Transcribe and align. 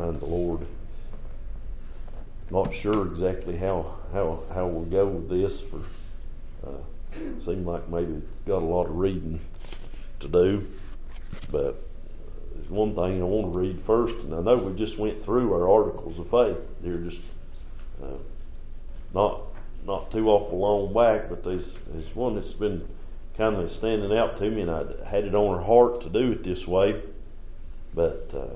find 0.00 0.20
the 0.20 0.26
Lord. 0.26 0.66
Not 2.50 2.68
sure 2.82 3.06
exactly 3.06 3.56
how 3.56 3.98
how 4.12 4.42
how 4.52 4.66
we'll 4.66 4.90
go 4.90 5.06
with 5.06 5.28
this. 5.28 5.52
For 5.70 6.68
uh, 6.68 6.80
seem 7.44 7.66
like 7.66 7.88
maybe 7.88 8.22
got 8.46 8.62
a 8.62 8.66
lot 8.66 8.86
of 8.86 8.96
reading 8.96 9.40
to 10.20 10.28
do, 10.28 10.66
but 11.52 11.82
there's 12.54 12.70
one 12.70 12.94
thing 12.94 13.20
I 13.20 13.24
want 13.24 13.52
to 13.52 13.58
read 13.58 13.82
first, 13.86 14.14
and 14.24 14.34
I 14.34 14.40
know 14.40 14.56
we 14.56 14.84
just 14.84 14.98
went 14.98 15.24
through 15.24 15.52
our 15.52 15.70
articles 15.70 16.18
of 16.18 16.30
faith. 16.30 16.64
They're 16.82 16.98
just 16.98 17.22
uh, 18.02 18.18
not 19.14 19.42
not 19.84 20.10
too 20.12 20.28
awful 20.28 20.58
long 20.58 20.94
back, 20.94 21.28
but 21.28 21.44
there's 21.44 21.64
there's 21.92 22.16
one 22.16 22.34
that's 22.34 22.54
been 22.54 22.88
kind 23.36 23.56
of 23.56 23.70
standing 23.78 24.16
out 24.16 24.38
to 24.38 24.50
me, 24.50 24.62
and 24.62 24.70
I 24.70 24.82
had 25.08 25.24
it 25.24 25.34
on 25.34 25.58
her 25.58 25.64
heart 25.64 26.02
to 26.02 26.08
do 26.08 26.32
it 26.32 26.42
this 26.42 26.66
way. 26.66 27.02
But 27.94 28.30
uh, 28.34 28.54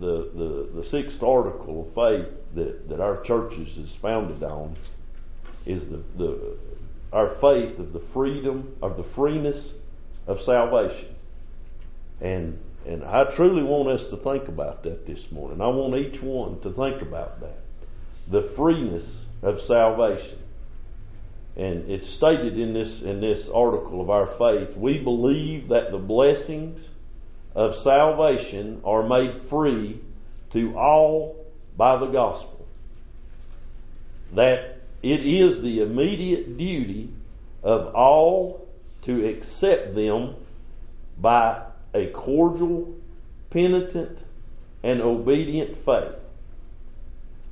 the 0.00 0.30
the 0.34 0.82
the 0.82 0.90
sixth 0.90 1.22
article 1.22 1.86
of 1.86 1.94
faith 1.94 2.32
that 2.54 2.88
that 2.88 3.00
our 3.00 3.22
churches 3.22 3.76
is 3.76 3.90
founded 4.02 4.42
on 4.42 4.76
is 5.66 5.82
the 5.82 6.02
the 6.16 6.56
our 7.12 7.36
faith 7.40 7.78
of 7.78 7.92
the 7.92 8.02
freedom 8.12 8.74
of 8.82 8.96
the 8.96 9.04
freeness 9.14 9.64
of 10.26 10.42
salvation, 10.44 11.14
and 12.20 12.58
and 12.86 13.04
I 13.04 13.24
truly 13.36 13.62
want 13.62 13.88
us 13.88 14.08
to 14.10 14.16
think 14.16 14.48
about 14.48 14.82
that 14.82 15.06
this 15.06 15.30
morning. 15.30 15.60
I 15.60 15.68
want 15.68 15.94
each 15.96 16.20
one 16.20 16.60
to 16.60 16.72
think 16.72 17.00
about 17.00 17.40
that, 17.40 17.60
the 18.30 18.52
freeness 18.56 19.08
of 19.42 19.60
salvation. 19.66 20.38
And 21.56 21.88
it's 21.88 22.12
stated 22.12 22.58
in 22.58 22.74
this 22.74 23.00
in 23.02 23.20
this 23.20 23.46
article 23.54 24.00
of 24.00 24.10
our 24.10 24.26
faith, 24.38 24.76
we 24.76 24.98
believe 24.98 25.68
that 25.68 25.92
the 25.92 25.98
blessings 25.98 26.80
of 27.54 27.82
salvation 27.82 28.80
are 28.84 29.06
made 29.06 29.48
free 29.48 30.00
to 30.52 30.76
all 30.76 31.44
by 31.76 31.98
the 31.98 32.06
gospel. 32.06 32.66
That 34.34 34.78
it 35.02 35.20
is 35.20 35.62
the 35.62 35.80
immediate 35.80 36.56
duty 36.56 37.10
of 37.62 37.94
all 37.94 38.66
to 39.02 39.26
accept 39.28 39.94
them 39.94 40.34
by 41.18 41.62
a 41.94 42.06
cordial, 42.08 42.94
penitent, 43.50 44.18
and 44.82 45.00
obedient 45.00 45.84
faith. 45.84 46.14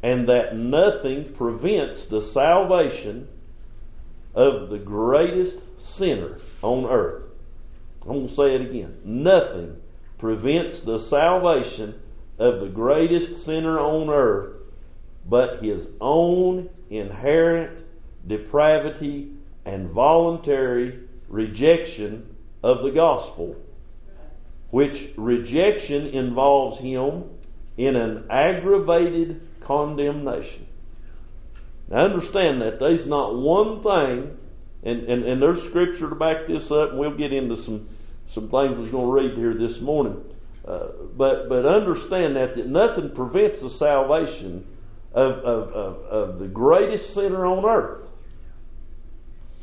And 0.03 0.29
that 0.29 0.57
nothing 0.57 1.33
prevents 1.35 2.07
the 2.07 2.23
salvation 2.23 3.29
of 4.35 4.69
the 4.71 4.79
greatest 4.79 5.59
sinner 5.95 6.41
on 6.61 6.87
earth. 6.87 7.23
I'm 8.03 8.09
going 8.09 8.29
to 8.29 8.35
say 8.35 8.55
it 8.57 8.63
again. 8.63 8.99
Nothing 9.05 9.81
prevents 10.23 10.81
the 10.83 11.01
salvation 11.01 12.01
of 12.39 12.61
the 12.61 12.69
greatest 12.69 13.45
sinner 13.45 13.79
on 13.79 14.09
earth 14.09 14.55
but 15.29 15.63
his 15.63 15.87
own 16.01 16.69
inherent 16.91 17.85
depravity 18.27 19.33
and 19.65 19.91
voluntary 19.91 21.01
rejection 21.29 22.37
of 22.63 22.85
the 22.85 22.91
gospel, 22.91 23.57
which 24.71 25.11
rejection 25.17 26.07
involves 26.07 26.81
him 26.81 27.25
in 27.77 27.97
an 27.97 28.25
aggravated 28.31 29.41
condemnation. 29.61 30.67
Now 31.89 32.05
understand 32.05 32.61
that 32.63 32.79
there's 32.79 33.07
not 33.07 33.35
one 33.35 33.83
thing, 33.83 34.39
and, 34.85 35.03
and, 35.09 35.25
and 35.25 35.43
there's 35.43 35.65
scripture 35.65 36.09
to 36.09 36.15
back 36.15 36.47
this 36.47 36.71
up, 36.71 36.91
and 36.91 36.99
we'll 36.99 37.17
get 37.17 37.33
into 37.33 37.57
some, 37.57 37.89
some 38.35 38.49
things 38.49 38.79
we're 38.79 38.91
going 38.91 39.07
to 39.07 39.13
read 39.13 39.37
here 39.37 39.55
this 39.55 39.81
morning. 39.81 40.23
Uh, 40.67 40.89
but 41.17 41.49
but 41.49 41.67
understand 41.67 42.37
that, 42.37 42.57
that 42.57 42.69
nothing 42.69 43.11
prevents 43.11 43.61
the 43.61 43.71
salvation 43.71 44.65
of, 45.13 45.33
of, 45.39 45.69
of, 45.73 45.97
of 46.05 46.39
the 46.39 46.47
greatest 46.47 47.13
sinner 47.13 47.45
on 47.45 47.65
earth. 47.65 48.09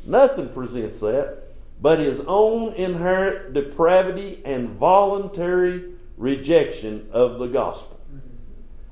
Nothing 0.04 0.50
presents 0.50 1.00
that 1.00 1.50
but 1.80 1.98
his 1.98 2.20
own 2.26 2.74
inherent 2.74 3.54
depravity 3.54 4.42
and 4.44 4.78
voluntary 4.78 5.94
rejection 6.16 7.08
of 7.12 7.38
the 7.38 7.46
gospel. 7.46 7.98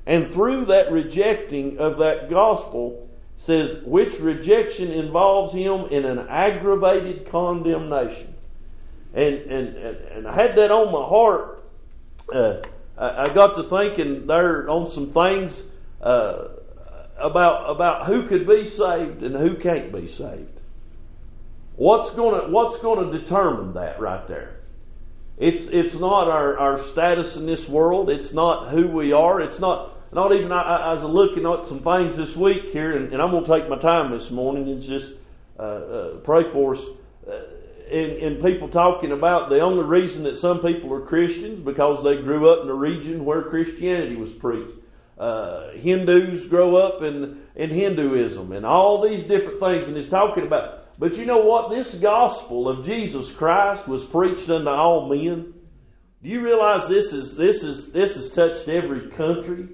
And 0.07 0.33
through 0.33 0.67
that 0.67 0.91
rejecting 0.91 1.79
of 1.79 1.99
that 1.99 2.31
gospel, 2.31 3.11
says, 3.45 3.83
which 3.85 4.19
rejection 4.21 4.91
involves 4.91 5.55
him 5.55 5.87
in 5.91 6.07
an 6.07 6.27
aggravated 6.29 7.31
condemnation. 7.31 8.35
And, 9.15 9.35
and, 9.35 9.77
and 9.77 10.27
I 10.29 10.35
had 10.35 10.57
that 10.57 10.71
on 10.71 10.93
my 10.93 11.09
heart. 11.09 11.65
Uh, 12.33 12.61
I, 13.01 13.33
got 13.35 13.55
to 13.57 13.69
thinking 13.69 14.27
there 14.27 14.69
on 14.69 14.93
some 14.93 15.13
things 15.13 15.63
uh, 16.03 16.49
about 17.19 17.71
about 17.71 18.07
who 18.07 18.29
could 18.29 18.47
be 18.47 18.71
saved 18.71 19.23
and 19.23 19.35
who 19.37 19.57
can't 19.57 19.93
be 19.93 20.09
saved. 20.17 20.61
What's 21.77 22.15
gonna 22.17 22.51
What's 22.51 22.83
gonna 22.83 23.19
determine 23.19 23.75
that 23.75 24.01
right 24.01 24.27
there? 24.29 24.57
It's 25.39 25.69
it's 25.71 25.95
not 25.95 26.29
our, 26.29 26.59
our 26.59 26.91
status 26.91 27.37
in 27.37 27.47
this 27.47 27.69
world. 27.69 28.11
It's 28.11 28.33
not 28.33 28.73
who 28.73 28.89
we 28.89 29.13
are. 29.13 29.41
It's 29.41 29.61
not 29.61 29.93
not 30.13 30.33
even 30.35 30.51
I, 30.51 30.63
I 30.63 30.93
was 30.95 31.05
looking 31.05 31.47
at 31.47 31.69
some 31.69 31.83
things 31.83 32.17
this 32.17 32.37
week 32.37 32.73
here, 32.73 32.97
and, 32.97 33.13
and 33.13 33.23
I'm 33.23 33.31
going 33.31 33.45
to 33.45 33.61
take 33.61 33.69
my 33.69 33.79
time 33.79 34.19
this 34.19 34.31
morning 34.31 34.69
and 34.69 34.83
just 34.83 35.13
uh, 35.59 35.63
uh, 35.63 36.17
pray 36.25 36.51
for 36.53 36.77
us. 36.77 36.83
Uh, 37.29 37.33
and, 37.91 38.13
and 38.23 38.45
people 38.45 38.69
talking 38.69 39.13
about 39.13 39.49
the 39.49 39.61
only 39.61 39.85
reason 39.85 40.25
that 40.25 40.37
some 40.37 40.61
people 40.61 40.93
are 40.93 41.07
Christians 41.07 41.65
because 41.65 42.05
they 42.05 42.23
grew 42.23 42.53
up 42.53 42.65
in 42.65 42.71
a 42.71 42.75
region 42.75 43.25
where 43.25 43.43
Christianity 43.43 44.17
was 44.17 44.33
preached. 44.33 44.75
Uh, 45.19 45.73
Hindus 45.73 46.47
grow 46.47 46.77
up 46.77 47.03
in 47.03 47.43
in 47.57 47.71
Hinduism 47.71 48.53
and 48.53 48.65
all 48.65 49.03
these 49.03 49.23
different 49.27 49.59
things, 49.59 49.89
and 49.89 49.97
it's 49.97 50.09
talking 50.09 50.47
about. 50.47 50.85
But 50.99 51.17
you 51.17 51.27
know 51.27 51.39
what? 51.39 51.71
This 51.71 51.95
gospel 51.95 52.69
of 52.69 52.85
Jesus 52.85 53.31
Christ 53.33 53.89
was 53.89 54.05
preached 54.07 54.49
unto 54.49 54.69
all 54.69 55.09
men. 55.09 55.55
Do 56.23 56.29
you 56.29 56.41
realize 56.41 56.89
this 56.89 57.13
is 57.13 57.37
this 57.37 57.63
is 57.63 57.93
this 57.93 58.15
has 58.15 58.31
touched 58.31 58.69
every 58.69 59.11
country? 59.11 59.69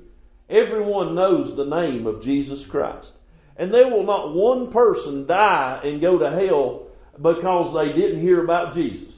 Everyone 0.48 1.14
knows 1.14 1.56
the 1.56 1.64
name 1.64 2.06
of 2.06 2.22
Jesus 2.22 2.66
Christ. 2.66 3.08
And 3.56 3.72
there 3.72 3.88
will 3.88 4.04
not 4.04 4.34
one 4.34 4.72
person 4.72 5.26
die 5.26 5.80
and 5.84 6.00
go 6.00 6.18
to 6.18 6.30
hell 6.30 6.83
because 7.20 7.74
they 7.74 7.98
didn't 7.98 8.20
hear 8.20 8.42
about 8.42 8.74
Jesus. 8.74 9.14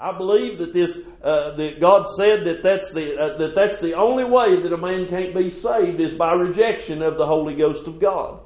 I 0.00 0.16
believe 0.16 0.58
that 0.58 0.72
this, 0.72 0.96
uh, 1.22 1.56
that 1.56 1.78
God 1.78 2.06
said 2.16 2.44
that 2.46 2.62
that's 2.62 2.90
the, 2.92 3.16
uh, 3.16 3.36
that 3.36 3.52
that's 3.54 3.80
the 3.80 3.94
only 3.94 4.24
way 4.24 4.62
that 4.62 4.72
a 4.72 4.78
man 4.78 5.06
can't 5.10 5.34
be 5.34 5.50
saved 5.50 6.00
is 6.00 6.16
by 6.16 6.32
rejection 6.32 7.02
of 7.02 7.18
the 7.18 7.26
Holy 7.26 7.54
Ghost 7.54 7.86
of 7.86 8.00
God. 8.00 8.40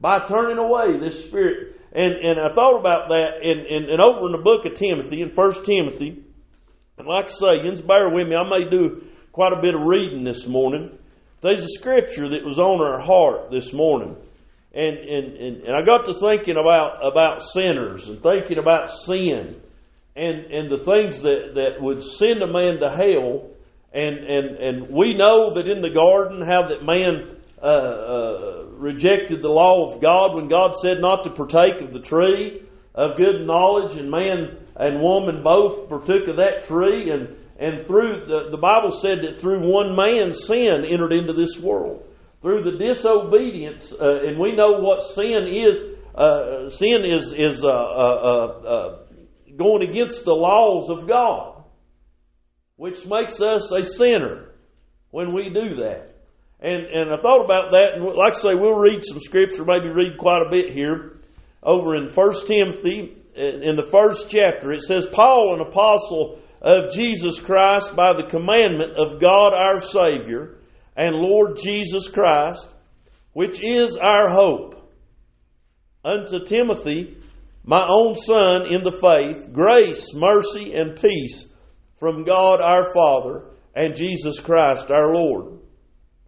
By 0.00 0.20
turning 0.28 0.58
away 0.58 0.98
this 0.98 1.24
Spirit. 1.24 1.80
And, 1.92 2.14
and 2.14 2.40
I 2.40 2.54
thought 2.54 2.78
about 2.78 3.08
that 3.08 3.42
and, 3.42 3.90
and, 3.90 4.00
over 4.00 4.26
in 4.26 4.32
the 4.32 4.42
book 4.42 4.64
of 4.64 4.78
Timothy, 4.78 5.20
in 5.20 5.32
First 5.32 5.64
Timothy, 5.66 6.24
and 6.96 7.06
like 7.06 7.26
I 7.26 7.28
say, 7.28 7.82
bear 7.82 8.08
with 8.08 8.28
me, 8.28 8.36
I 8.36 8.48
may 8.48 8.70
do 8.70 9.04
quite 9.32 9.52
a 9.52 9.60
bit 9.60 9.74
of 9.74 9.82
reading 9.82 10.24
this 10.24 10.46
morning. 10.46 10.98
There's 11.42 11.64
a 11.64 11.68
scripture 11.68 12.30
that 12.30 12.44
was 12.44 12.58
on 12.58 12.80
our 12.80 13.00
heart 13.00 13.50
this 13.50 13.72
morning. 13.72 14.16
And, 14.74 14.96
and, 14.96 15.36
and, 15.36 15.56
and 15.64 15.76
I 15.76 15.82
got 15.84 16.04
to 16.06 16.14
thinking 16.14 16.56
about, 16.56 17.06
about 17.06 17.42
sinners 17.42 18.08
and 18.08 18.22
thinking 18.22 18.58
about 18.58 18.88
sin 18.90 19.60
and, 20.16 20.38
and 20.50 20.70
the 20.70 20.82
things 20.84 21.20
that, 21.22 21.52
that 21.54 21.82
would 21.82 22.02
send 22.02 22.42
a 22.42 22.46
man 22.46 22.80
to 22.80 22.88
hell. 22.88 23.50
And, 23.92 24.18
and, 24.18 24.56
and 24.56 24.88
we 24.88 25.14
know 25.14 25.54
that 25.54 25.68
in 25.68 25.82
the 25.82 25.90
garden 25.90 26.40
how 26.40 26.68
that 26.68 26.82
man 26.82 27.36
uh, 27.62 27.66
uh, 27.66 28.64
rejected 28.78 29.42
the 29.42 29.48
law 29.48 29.92
of 29.92 30.00
God 30.00 30.34
when 30.34 30.48
God 30.48 30.72
said 30.80 31.00
not 31.00 31.22
to 31.24 31.30
partake 31.30 31.80
of 31.82 31.92
the 31.92 32.00
tree 32.00 32.62
of 32.94 33.16
good 33.16 33.46
knowledge, 33.46 33.96
and 33.96 34.10
man 34.10 34.58
and 34.76 35.00
woman 35.00 35.42
both 35.42 35.88
partook 35.88 36.28
of 36.28 36.36
that 36.36 36.66
tree, 36.66 37.10
and 37.10 37.36
and 37.58 37.86
through 37.86 38.26
the, 38.26 38.50
the 38.50 38.56
Bible 38.56 38.90
said 38.90 39.22
that 39.22 39.40
through 39.40 39.60
one 39.70 39.94
man 39.94 40.32
sin 40.32 40.84
entered 40.84 41.12
into 41.12 41.32
this 41.32 41.58
world. 41.58 42.02
Through 42.42 42.64
the 42.64 42.76
disobedience, 42.76 43.92
uh, 43.92 44.26
and 44.26 44.38
we 44.38 44.56
know 44.56 44.80
what 44.80 45.14
sin 45.14 45.46
is. 45.46 45.80
Uh, 46.12 46.68
sin 46.68 47.04
is 47.04 47.32
is 47.32 47.62
uh, 47.62 47.68
uh, 47.68 48.46
uh, 48.66 48.98
going 49.56 49.88
against 49.88 50.24
the 50.24 50.34
laws 50.34 50.90
of 50.90 51.08
God, 51.08 51.62
which 52.76 53.06
makes 53.06 53.40
us 53.40 53.70
a 53.70 53.84
sinner 53.84 54.50
when 55.10 55.32
we 55.32 55.50
do 55.50 55.76
that. 55.76 56.16
And 56.60 56.84
and 56.84 57.10
I 57.12 57.22
thought 57.22 57.44
about 57.44 57.70
that, 57.70 57.92
and 57.94 58.04
like 58.04 58.34
I 58.34 58.36
say, 58.36 58.54
we'll 58.54 58.74
read 58.74 59.04
some 59.04 59.20
scripture, 59.20 59.64
maybe 59.64 59.88
read 59.88 60.18
quite 60.18 60.42
a 60.44 60.50
bit 60.50 60.72
here 60.72 61.20
over 61.62 61.94
in 61.94 62.08
First 62.08 62.48
Timothy 62.48 63.16
in 63.36 63.76
the 63.76 63.88
first 63.88 64.28
chapter. 64.28 64.72
It 64.72 64.82
says, 64.82 65.06
Paul, 65.06 65.54
an 65.54 65.66
apostle 65.66 66.40
of 66.60 66.92
Jesus 66.92 67.38
Christ 67.38 67.94
by 67.96 68.12
the 68.14 68.26
commandment 68.28 68.92
of 68.96 69.20
God 69.20 69.54
our 69.54 69.80
Savior 69.80 70.58
and 70.96 71.14
Lord 71.14 71.56
Jesus 71.56 72.08
Christ, 72.08 72.66
which 73.32 73.62
is 73.62 73.96
our 73.96 74.30
hope. 74.30 74.78
Unto 76.04 76.44
Timothy, 76.44 77.16
my 77.64 77.86
own 77.88 78.16
son 78.16 78.66
in 78.66 78.82
the 78.82 78.90
faith, 78.90 79.52
grace, 79.52 80.12
mercy, 80.14 80.74
and 80.74 81.00
peace 81.00 81.46
from 81.98 82.24
God 82.24 82.60
our 82.60 82.92
Father 82.92 83.44
and 83.74 83.94
Jesus 83.94 84.40
Christ 84.40 84.90
our 84.90 85.14
Lord. 85.14 85.60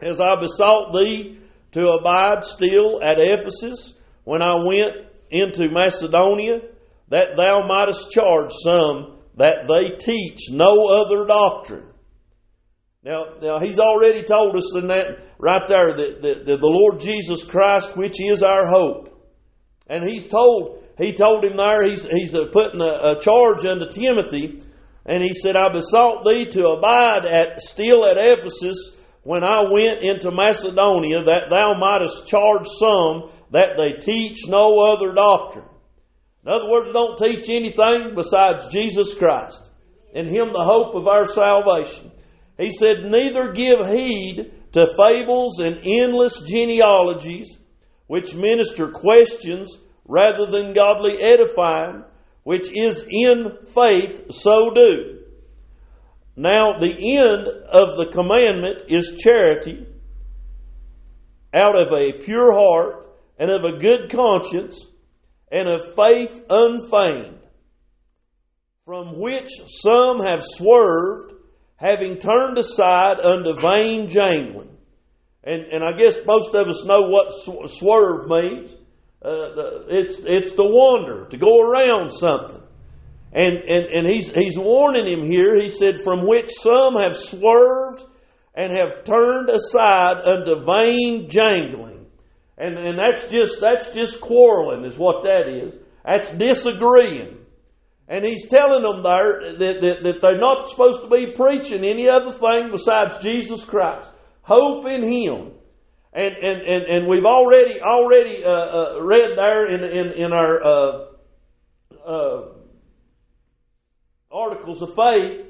As 0.01 0.19
I 0.21 0.39
besought 0.39 0.93
thee 0.93 1.39
to 1.71 1.89
abide 1.89 2.43
still 2.43 3.03
at 3.03 3.17
Ephesus 3.19 3.93
when 4.23 4.41
I 4.41 4.63
went 4.65 4.91
into 5.29 5.69
Macedonia, 5.69 6.61
that 7.09 7.35
thou 7.35 7.67
mightest 7.67 8.11
charge 8.11 8.51
some 8.63 9.17
that 9.35 9.67
they 9.67 9.95
teach 9.97 10.49
no 10.49 10.87
other 10.87 11.25
doctrine. 11.25 11.85
Now, 13.05 13.25
now 13.39 13.59
he's 13.59 13.77
already 13.77 14.23
told 14.23 14.55
us 14.55 14.75
in 14.75 14.87
that 14.87 15.19
right 15.37 15.61
there 15.67 15.93
that, 15.93 16.21
that, 16.23 16.45
that 16.47 16.59
the 16.59 16.67
Lord 16.67 16.99
Jesus 16.99 17.43
Christ, 17.43 17.95
which 17.95 18.15
is 18.19 18.41
our 18.41 18.67
hope, 18.67 19.09
and 19.87 20.03
he's 20.09 20.25
told 20.25 20.81
he 20.97 21.13
told 21.13 21.45
him 21.45 21.55
there 21.55 21.87
he's 21.87 22.05
he's 22.05 22.33
uh, 22.33 22.45
putting 22.51 22.81
a, 22.81 23.11
a 23.13 23.19
charge 23.19 23.63
unto 23.63 23.87
Timothy, 23.91 24.63
and 25.05 25.21
he 25.21 25.33
said, 25.33 25.55
"I 25.55 25.71
besought 25.71 26.25
thee 26.25 26.47
to 26.47 26.69
abide 26.69 27.25
at 27.25 27.61
still 27.61 28.07
at 28.07 28.17
Ephesus 28.17 28.97
when 29.21 29.43
I 29.43 29.69
went 29.71 30.01
into 30.01 30.31
Macedonia, 30.31 31.25
that 31.25 31.51
thou 31.51 31.77
mightest 31.77 32.25
charge 32.25 32.65
some 32.65 33.29
that 33.51 33.77
they 33.77 33.99
teach 33.99 34.47
no 34.47 34.93
other 34.93 35.13
doctrine." 35.13 35.69
In 36.43 36.51
other 36.51 36.69
words, 36.69 36.91
don't 36.91 37.19
teach 37.19 37.49
anything 37.49 38.15
besides 38.15 38.67
Jesus 38.73 39.13
Christ. 39.13 39.69
In 40.11 40.25
Him 40.25 40.53
the 40.53 40.63
hope 40.63 40.95
of 40.95 41.07
our 41.07 41.27
salvation. 41.27 42.11
He 42.57 42.71
said, 42.71 43.05
Neither 43.05 43.51
give 43.51 43.85
heed 43.87 44.51
to 44.71 44.87
fables 44.97 45.59
and 45.59 45.79
endless 45.83 46.39
genealogies, 46.39 47.57
which 48.07 48.35
minister 48.35 48.89
questions 48.89 49.77
rather 50.05 50.45
than 50.45 50.73
godly 50.73 51.21
edifying, 51.21 52.03
which 52.43 52.69
is 52.71 53.03
in 53.09 53.57
faith, 53.73 54.31
so 54.31 54.71
do. 54.71 55.19
Now, 56.35 56.79
the 56.79 57.17
end 57.17 57.47
of 57.47 57.97
the 57.97 58.09
commandment 58.11 58.83
is 58.89 59.17
charity 59.21 59.87
out 61.53 61.79
of 61.79 61.93
a 61.93 62.19
pure 62.19 62.53
heart 62.53 63.07
and 63.39 63.49
of 63.49 63.63
a 63.63 63.77
good 63.77 64.11
conscience 64.11 64.85
and 65.51 65.69
of 65.69 65.95
faith 65.95 66.43
unfeigned, 66.49 67.39
from 68.83 69.17
which 69.19 69.49
some 69.67 70.19
have 70.19 70.41
swerved, 70.43 71.34
having 71.77 72.17
turned 72.17 72.57
aside 72.57 73.19
unto 73.19 73.59
vain 73.59 74.07
jangling. 74.07 74.75
And, 75.43 75.63
and 75.63 75.83
I 75.83 75.93
guess 75.93 76.17
most 76.25 76.55
of 76.55 76.67
us 76.67 76.85
know 76.85 77.09
what 77.09 77.69
swerve 77.69 78.27
means. 78.27 78.71
Uh, 79.23 79.85
it's, 79.87 80.19
it's 80.23 80.51
to 80.51 80.63
wander, 80.63 81.27
to 81.29 81.37
go 81.37 81.59
around 81.61 82.11
something. 82.11 82.61
And, 83.31 83.57
and, 83.57 83.85
and 83.85 84.07
he's, 84.07 84.31
he's 84.31 84.57
warning 84.57 85.07
him 85.07 85.29
here. 85.29 85.59
He 85.59 85.69
said, 85.69 85.99
From 85.99 86.25
which 86.25 86.49
some 86.49 86.95
have 86.95 87.15
swerved 87.15 88.03
and 88.53 88.71
have 88.71 89.03
turned 89.03 89.49
aside 89.49 90.17
unto 90.23 90.63
vain 90.65 91.29
jangling. 91.29 92.05
And, 92.57 92.77
and 92.77 92.97
that's 92.97 93.29
just, 93.29 93.59
that's 93.59 93.93
just 93.93 94.21
quarreling 94.21 94.85
is 94.85 94.97
what 94.97 95.23
that 95.23 95.49
is. 95.49 95.73
That's 96.05 96.29
disagreeing. 96.31 97.34
And 98.07 98.23
he's 98.23 98.47
telling 98.47 98.83
them 98.83 99.01
there 99.01 99.53
that, 99.57 99.81
that, 99.81 100.03
that 100.03 100.21
they're 100.21 100.37
not 100.37 100.69
supposed 100.69 101.01
to 101.01 101.09
be 101.09 101.33
preaching 101.35 101.83
any 101.83 102.07
other 102.07 102.31
thing 102.31 102.69
besides 102.71 103.17
Jesus 103.23 103.65
Christ. 103.65 104.09
Hope 104.43 104.85
in 104.85 105.01
Him. 105.01 105.51
And, 106.13 106.33
and, 106.35 106.61
and, 106.61 106.83
and 106.83 107.07
we've 107.07 107.25
already, 107.25 107.81
already 107.81 108.43
uh, 108.43 108.49
uh, 108.49 109.01
read 109.01 109.35
there 109.35 109.67
in, 109.67 109.83
in, 109.83 110.11
in 110.13 110.33
our 110.33 110.63
uh, 110.63 111.05
uh 112.07 112.41
articles 114.31 114.81
of 114.81 114.93
faith, 114.95 115.45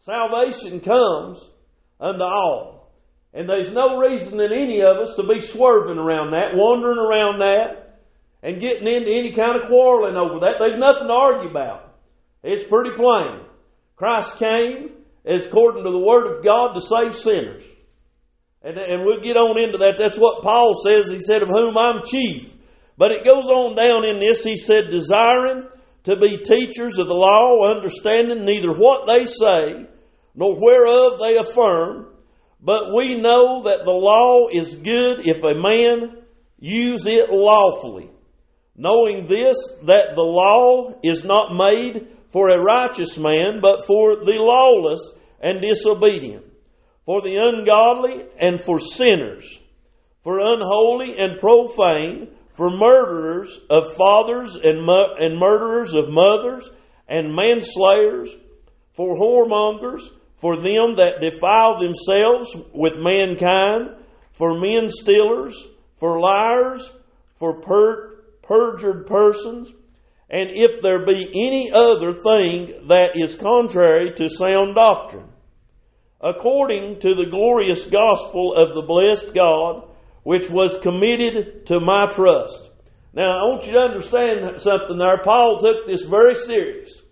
salvation 0.00 0.80
comes 0.80 1.48
unto 2.00 2.22
all. 2.22 2.92
And 3.32 3.48
there's 3.48 3.72
no 3.72 3.98
reason 3.98 4.40
in 4.40 4.52
any 4.52 4.80
of 4.80 4.96
us 4.96 5.16
to 5.16 5.26
be 5.26 5.40
swerving 5.40 5.98
around 5.98 6.30
that, 6.30 6.54
wandering 6.54 6.98
around 6.98 7.40
that, 7.40 7.83
and 8.44 8.60
getting 8.60 8.86
into 8.86 9.10
any 9.10 9.32
kind 9.32 9.58
of 9.58 9.66
quarreling 9.68 10.16
over 10.16 10.38
that. 10.40 10.56
There's 10.60 10.78
nothing 10.78 11.08
to 11.08 11.12
argue 11.12 11.50
about. 11.50 11.94
It's 12.42 12.68
pretty 12.68 12.90
plain. 12.94 13.40
Christ 13.96 14.36
came, 14.36 14.90
as 15.24 15.46
according 15.46 15.82
to 15.84 15.90
the 15.90 15.98
Word 15.98 16.30
of 16.30 16.44
God, 16.44 16.74
to 16.74 16.80
save 16.80 17.14
sinners. 17.14 17.64
And, 18.62 18.76
and 18.76 19.02
we'll 19.02 19.22
get 19.22 19.38
on 19.38 19.58
into 19.58 19.78
that. 19.78 19.96
That's 19.96 20.18
what 20.18 20.42
Paul 20.42 20.74
says. 20.74 21.10
He 21.10 21.20
said, 21.20 21.42
Of 21.42 21.48
whom 21.48 21.78
I'm 21.78 22.02
chief. 22.04 22.54
But 22.98 23.12
it 23.12 23.24
goes 23.24 23.46
on 23.46 23.74
down 23.76 24.04
in 24.04 24.20
this. 24.20 24.44
He 24.44 24.56
said, 24.56 24.90
Desiring 24.90 25.66
to 26.04 26.16
be 26.16 26.36
teachers 26.36 26.98
of 26.98 27.08
the 27.08 27.14
law, 27.14 27.74
understanding 27.74 28.44
neither 28.44 28.72
what 28.72 29.06
they 29.06 29.24
say, 29.24 29.86
nor 30.34 30.60
whereof 30.60 31.18
they 31.18 31.38
affirm, 31.38 32.08
but 32.60 32.94
we 32.94 33.14
know 33.14 33.62
that 33.64 33.84
the 33.84 33.90
law 33.90 34.48
is 34.52 34.74
good 34.74 35.26
if 35.26 35.42
a 35.42 35.54
man 35.54 36.18
use 36.58 37.06
it 37.06 37.30
lawfully, 37.30 38.10
knowing 38.76 39.26
this, 39.26 39.56
that 39.84 40.14
the 40.14 40.22
law 40.22 40.98
is 41.02 41.24
not 41.24 41.54
made 41.54 42.08
for 42.30 42.50
a 42.50 42.60
righteous 42.60 43.16
man, 43.16 43.60
but 43.60 43.84
for 43.86 44.16
the 44.16 44.36
lawless 44.38 45.12
and 45.40 45.60
disobedient, 45.60 46.44
for 47.04 47.22
the 47.22 47.36
ungodly 47.36 48.24
and 48.38 48.60
for 48.60 48.80
sinners, 48.80 49.58
for 50.22 50.40
unholy 50.40 51.16
and 51.18 51.38
profane, 51.38 52.28
for 52.56 52.70
murderers 52.70 53.60
of 53.70 53.94
fathers 53.94 54.54
and, 54.54 54.88
and 54.88 55.38
murderers 55.38 55.94
of 55.94 56.08
mothers, 56.08 56.68
and 57.08 57.34
manslayers, 57.34 58.30
for 58.94 59.16
whoremongers, 59.16 60.02
for 60.36 60.56
them 60.56 60.96
that 60.96 61.20
defile 61.20 61.78
themselves 61.78 62.54
with 62.72 62.94
mankind, 62.96 63.90
for 64.32 64.58
men 64.58 64.88
stealers, 64.88 65.68
for 65.96 66.18
liars, 66.18 66.90
for 67.38 67.60
per- 67.60 68.13
perjured 68.46 69.06
persons, 69.06 69.68
and 70.30 70.50
if 70.52 70.82
there 70.82 71.04
be 71.04 71.28
any 71.34 71.70
other 71.72 72.12
thing 72.12 72.88
that 72.88 73.12
is 73.14 73.34
contrary 73.34 74.12
to 74.14 74.28
sound 74.28 74.74
doctrine, 74.74 75.28
according 76.20 76.98
to 77.00 77.14
the 77.14 77.30
glorious 77.30 77.84
gospel 77.84 78.54
of 78.56 78.74
the 78.74 78.82
blessed 78.82 79.34
God, 79.34 79.88
which 80.22 80.48
was 80.48 80.78
committed 80.78 81.66
to 81.66 81.80
my 81.80 82.10
trust. 82.10 82.70
Now, 83.12 83.30
I 83.30 83.42
want 83.42 83.66
you 83.66 83.72
to 83.74 83.78
understand 83.78 84.60
something 84.60 84.96
there. 84.96 85.18
Paul 85.18 85.58
took 85.58 85.86
this 85.86 86.02
very 86.02 86.34
serious. 86.34 87.02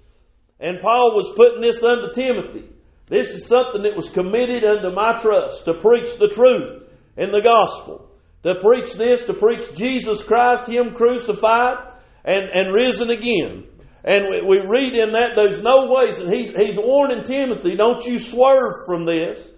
And 0.58 0.80
Paul 0.80 1.14
was 1.14 1.32
putting 1.36 1.60
this 1.60 1.82
unto 1.82 2.10
Timothy. 2.12 2.64
This 3.08 3.34
is 3.34 3.46
something 3.46 3.82
that 3.82 3.96
was 3.96 4.08
committed 4.08 4.64
unto 4.64 4.94
my 4.94 5.20
trust 5.20 5.64
to 5.66 5.74
preach 5.74 6.16
the 6.18 6.28
truth 6.28 6.84
in 7.16 7.30
the 7.30 7.42
gospel. 7.42 8.08
To 8.42 8.56
preach 8.56 8.94
this, 8.94 9.24
to 9.26 9.34
preach 9.34 9.74
Jesus 9.74 10.22
Christ, 10.22 10.66
Him 10.66 10.94
crucified 10.94 11.94
and, 12.24 12.44
and 12.46 12.74
risen 12.74 13.10
again. 13.10 13.64
And 14.04 14.24
we, 14.24 14.42
we 14.42 14.66
read 14.66 14.94
in 14.94 15.12
that 15.12 15.32
there's 15.36 15.62
no 15.62 15.88
ways, 15.88 16.18
and 16.18 16.32
he's, 16.32 16.54
he's 16.56 16.76
warning 16.76 17.22
Timothy, 17.22 17.76
don't 17.76 18.04
you 18.04 18.18
swerve 18.18 18.74
from 18.86 19.04
this. 19.04 19.48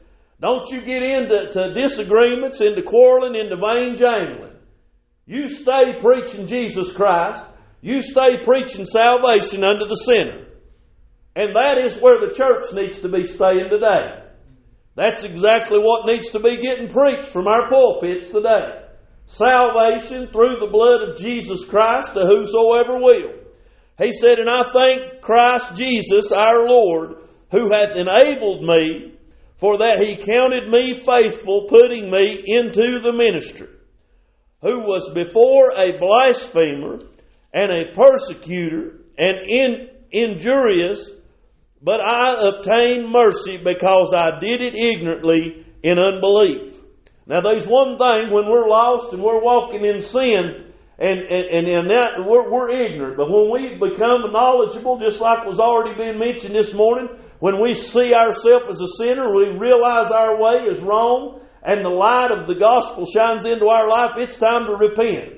Don't 0.41 0.69
you 0.71 0.83
get 0.83 1.03
into 1.03 1.73
disagreements, 1.73 2.61
into 2.61 2.83
quarreling, 2.83 3.35
into 3.35 3.57
vain 3.57 3.97
jangling. 3.97 4.53
You 5.27 5.49
stay 5.49 5.99
preaching 5.99 6.47
Jesus 6.47 6.93
Christ. 6.93 7.45
You 7.81 8.03
stay 8.03 8.43
preaching 8.43 8.85
salvation 8.85 9.65
unto 9.65 9.87
the 9.87 9.95
sinner. 9.95 10.45
And 11.35 11.55
that 11.55 11.79
is 11.79 11.97
where 11.99 12.21
the 12.21 12.35
church 12.35 12.67
needs 12.75 12.99
to 13.01 13.09
be 13.09 13.25
staying 13.25 13.71
today. 13.71 14.24
That's 14.95 15.25
exactly 15.25 15.79
what 15.79 16.07
needs 16.07 16.31
to 16.31 16.41
be 16.41 16.57
getting 16.59 16.89
preached 16.89 17.25
from 17.25 17.49
our 17.49 17.69
pulpits 17.69 18.29
today. 18.29 18.83
Salvation 19.27 20.29
through 20.29 20.59
the 20.61 20.71
blood 20.71 21.03
of 21.03 21.19
Jesus 21.19 21.65
Christ 21.65 22.13
to 22.15 22.21
whosoever 22.21 22.99
will. 22.99 23.35
He 23.99 24.13
said, 24.13 24.39
And 24.39 24.49
I 24.49 24.63
thank 24.73 25.21
Christ 25.21 25.77
Jesus 25.77 26.31
our 26.31 26.69
Lord, 26.69 27.17
who 27.51 27.73
hath 27.73 27.97
enabled 27.97 28.63
me, 28.63 29.15
for 29.57 29.79
that 29.79 30.01
he 30.01 30.17
counted 30.17 30.69
me 30.69 30.95
faithful, 30.95 31.67
putting 31.69 32.11
me 32.11 32.43
into 32.47 33.01
the 33.01 33.13
ministry, 33.13 33.69
who 34.61 34.81
was 34.81 35.11
before 35.15 35.73
a 35.77 35.99
blasphemer 35.99 37.01
and 37.53 37.71
a 37.71 37.93
persecutor 37.93 39.01
and 39.17 39.39
in, 39.49 39.89
injurious 40.11 41.11
but 41.85 42.01
I 42.01 42.49
obtained 42.49 43.13
mercy 43.13 43.59
because 43.63 44.15
I 44.17 44.39
did 44.39 44.63
it 44.63 44.75
ignorantly 44.75 45.67
in 45.83 45.99
unbelief. 45.99 46.81
Now, 47.27 47.43
there's 47.43 47.67
one 47.67 47.99
thing 47.99 48.33
when 48.33 48.47
we're 48.47 48.69
lost 48.69 49.13
and 49.13 49.23
we're 49.23 49.43
walking 49.43 49.85
in 49.85 50.01
sin, 50.01 50.73
and, 50.99 51.19
and, 51.21 51.69
and 51.69 51.91
that 51.91 52.25
we're, 52.25 52.51
we're 52.51 52.71
ignorant. 52.71 53.19
But 53.19 53.29
when 53.29 53.51
we 53.53 53.75
become 53.77 54.33
knowledgeable, 54.33 54.99
just 54.99 55.21
like 55.21 55.45
was 55.45 55.59
already 55.59 55.95
being 55.95 56.19
mentioned 56.19 56.55
this 56.55 56.73
morning, 56.73 57.09
when 57.41 57.61
we 57.61 57.75
see 57.75 58.15
ourselves 58.15 58.67
as 58.71 58.81
a 58.81 58.89
sinner, 58.97 59.35
we 59.35 59.59
realize 59.59 60.11
our 60.11 60.41
way 60.41 60.65
is 60.65 60.81
wrong, 60.81 61.41
and 61.63 61.85
the 61.85 61.91
light 61.91 62.31
of 62.31 62.47
the 62.47 62.55
gospel 62.55 63.05
shines 63.05 63.45
into 63.45 63.67
our 63.67 63.89
life, 63.89 64.13
it's 64.17 64.39
time 64.39 64.67
to 64.67 64.77
repent. 64.77 65.35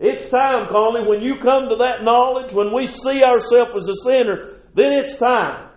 It's 0.00 0.28
time, 0.30 0.66
Conley, 0.68 1.06
when 1.06 1.22
you 1.22 1.36
come 1.36 1.68
to 1.70 1.76
that 1.76 2.02
knowledge, 2.02 2.52
when 2.52 2.74
we 2.74 2.86
see 2.86 3.22
ourselves 3.22 3.76
as 3.76 3.88
a 3.88 3.94
sinner, 3.94 4.51
then 4.74 4.92
it's 4.92 5.18
time. 5.18 5.68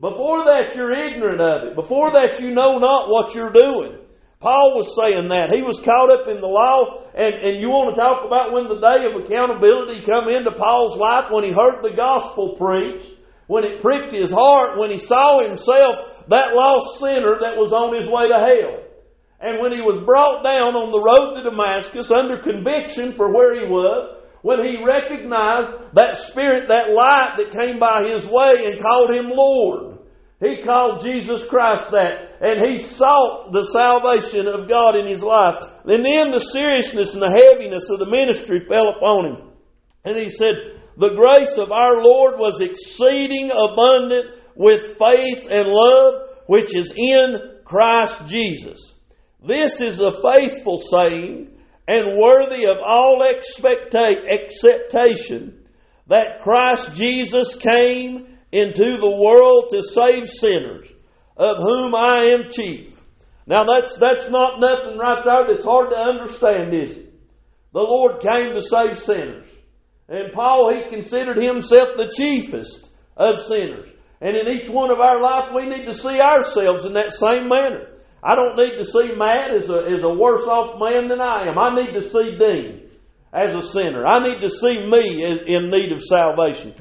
Before 0.00 0.44
that, 0.44 0.74
you're 0.76 0.94
ignorant 0.94 1.40
of 1.40 1.68
it. 1.68 1.74
Before 1.74 2.12
that, 2.12 2.40
you 2.40 2.50
know 2.50 2.76
not 2.78 3.08
what 3.08 3.34
you're 3.34 3.52
doing. 3.52 3.98
Paul 4.40 4.76
was 4.76 4.94
saying 4.94 5.28
that. 5.28 5.50
He 5.50 5.62
was 5.62 5.80
caught 5.80 6.10
up 6.10 6.28
in 6.28 6.40
the 6.40 6.46
law, 6.46 7.08
and, 7.14 7.34
and 7.34 7.60
you 7.60 7.68
want 7.68 7.94
to 7.94 8.00
talk 8.00 8.24
about 8.26 8.52
when 8.52 8.68
the 8.68 8.76
day 8.76 9.08
of 9.08 9.16
accountability 9.16 10.04
come 10.04 10.28
into 10.28 10.52
Paul's 10.52 10.96
life, 10.98 11.30
when 11.30 11.44
he 11.44 11.50
heard 11.50 11.80
the 11.82 11.96
gospel 11.96 12.54
preached, 12.60 13.16
when 13.46 13.64
it 13.64 13.80
pricked 13.80 14.12
his 14.12 14.30
heart, 14.30 14.78
when 14.78 14.90
he 14.90 14.98
saw 14.98 15.42
himself 15.42 16.26
that 16.28 16.52
lost 16.52 17.00
sinner 17.00 17.40
that 17.40 17.56
was 17.56 17.72
on 17.72 17.96
his 17.96 18.08
way 18.08 18.28
to 18.28 18.36
hell. 18.36 18.82
And 19.40 19.60
when 19.60 19.72
he 19.72 19.80
was 19.80 20.04
brought 20.04 20.44
down 20.44 20.76
on 20.76 20.90
the 20.90 21.00
road 21.00 21.34
to 21.34 21.42
Damascus 21.42 22.10
under 22.10 22.38
conviction 22.38 23.12
for 23.12 23.32
where 23.32 23.54
he 23.54 23.66
was, 23.70 24.15
when 24.46 24.64
he 24.64 24.80
recognized 24.80 25.74
that 25.94 26.16
spirit, 26.16 26.68
that 26.68 26.92
light 26.92 27.34
that 27.36 27.50
came 27.50 27.80
by 27.80 28.06
his 28.06 28.24
way 28.30 28.70
and 28.70 28.80
called 28.80 29.10
him 29.10 29.32
Lord. 29.34 29.98
He 30.38 30.62
called 30.62 31.02
Jesus 31.02 31.44
Christ 31.48 31.90
that, 31.90 32.36
and 32.40 32.70
he 32.70 32.78
sought 32.78 33.50
the 33.50 33.64
salvation 33.64 34.46
of 34.46 34.68
God 34.68 34.94
in 34.94 35.04
his 35.04 35.20
life. 35.20 35.64
And 35.84 36.04
then 36.04 36.30
the 36.30 36.38
seriousness 36.38 37.14
and 37.14 37.22
the 37.24 37.28
heaviness 37.28 37.90
of 37.90 37.98
the 37.98 38.06
ministry 38.06 38.60
fell 38.60 38.90
upon 38.96 39.24
him. 39.24 39.50
And 40.04 40.16
he 40.16 40.28
said, 40.28 40.54
The 40.96 41.16
grace 41.16 41.58
of 41.58 41.72
our 41.72 42.00
Lord 42.00 42.38
was 42.38 42.60
exceeding 42.60 43.50
abundant 43.50 44.26
with 44.54 44.96
faith 44.96 45.48
and 45.50 45.66
love, 45.66 46.22
which 46.46 46.72
is 46.72 46.92
in 46.96 47.62
Christ 47.64 48.28
Jesus. 48.28 48.94
This 49.44 49.80
is 49.80 49.98
a 49.98 50.12
faithful 50.22 50.78
saying 50.78 51.55
and 51.88 52.18
worthy 52.18 52.66
of 52.66 52.78
all 52.78 53.20
expecta- 53.20 54.28
acceptation 54.28 55.66
that 56.08 56.40
Christ 56.40 56.94
Jesus 56.94 57.54
came 57.54 58.26
into 58.52 58.96
the 58.98 59.16
world 59.18 59.70
to 59.70 59.82
save 59.82 60.28
sinners, 60.28 60.86
of 61.36 61.58
whom 61.58 61.94
I 61.94 62.36
am 62.38 62.50
chief. 62.50 63.00
Now 63.46 63.64
that's, 63.64 63.96
that's 63.96 64.30
not 64.30 64.60
nothing 64.60 64.98
right 64.98 65.22
there 65.24 65.46
that's 65.46 65.64
hard 65.64 65.90
to 65.90 65.96
understand, 65.96 66.74
is 66.74 66.96
it? 66.96 67.12
The 67.72 67.80
Lord 67.80 68.20
came 68.20 68.54
to 68.54 68.62
save 68.62 68.98
sinners. 68.98 69.46
And 70.08 70.32
Paul, 70.32 70.72
he 70.72 70.88
considered 70.88 71.36
himself 71.36 71.96
the 71.96 72.12
chiefest 72.16 72.90
of 73.16 73.44
sinners. 73.46 73.90
And 74.20 74.36
in 74.36 74.48
each 74.48 74.68
one 74.68 74.90
of 74.90 74.98
our 74.98 75.20
life, 75.20 75.52
we 75.54 75.66
need 75.66 75.84
to 75.86 75.94
see 75.94 76.20
ourselves 76.20 76.84
in 76.84 76.94
that 76.94 77.12
same 77.12 77.48
manner. 77.48 77.88
I 78.22 78.34
don't 78.34 78.56
need 78.56 78.78
to 78.78 78.84
see 78.84 79.12
Matt 79.14 79.50
as 79.52 79.68
a, 79.68 79.84
as 79.90 80.02
a 80.02 80.08
worse 80.08 80.44
off 80.46 80.80
man 80.80 81.08
than 81.08 81.20
I 81.20 81.48
am. 81.48 81.58
I 81.58 81.74
need 81.74 81.92
to 81.94 82.02
see 82.02 82.36
Dean 82.36 82.90
as 83.32 83.54
a 83.54 83.62
sinner. 83.62 84.06
I 84.06 84.18
need 84.20 84.40
to 84.40 84.48
see 84.48 84.86
me 84.88 85.22
in 85.46 85.70
need 85.70 85.92
of 85.92 86.00
salvation. 86.00 86.74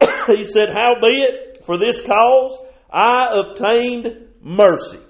he 0.28 0.44
said, 0.44 0.70
Howbeit, 0.70 1.64
for 1.64 1.78
this 1.78 2.00
cause 2.04 2.58
I 2.90 3.28
obtained 3.32 4.28
mercy. 4.40 5.00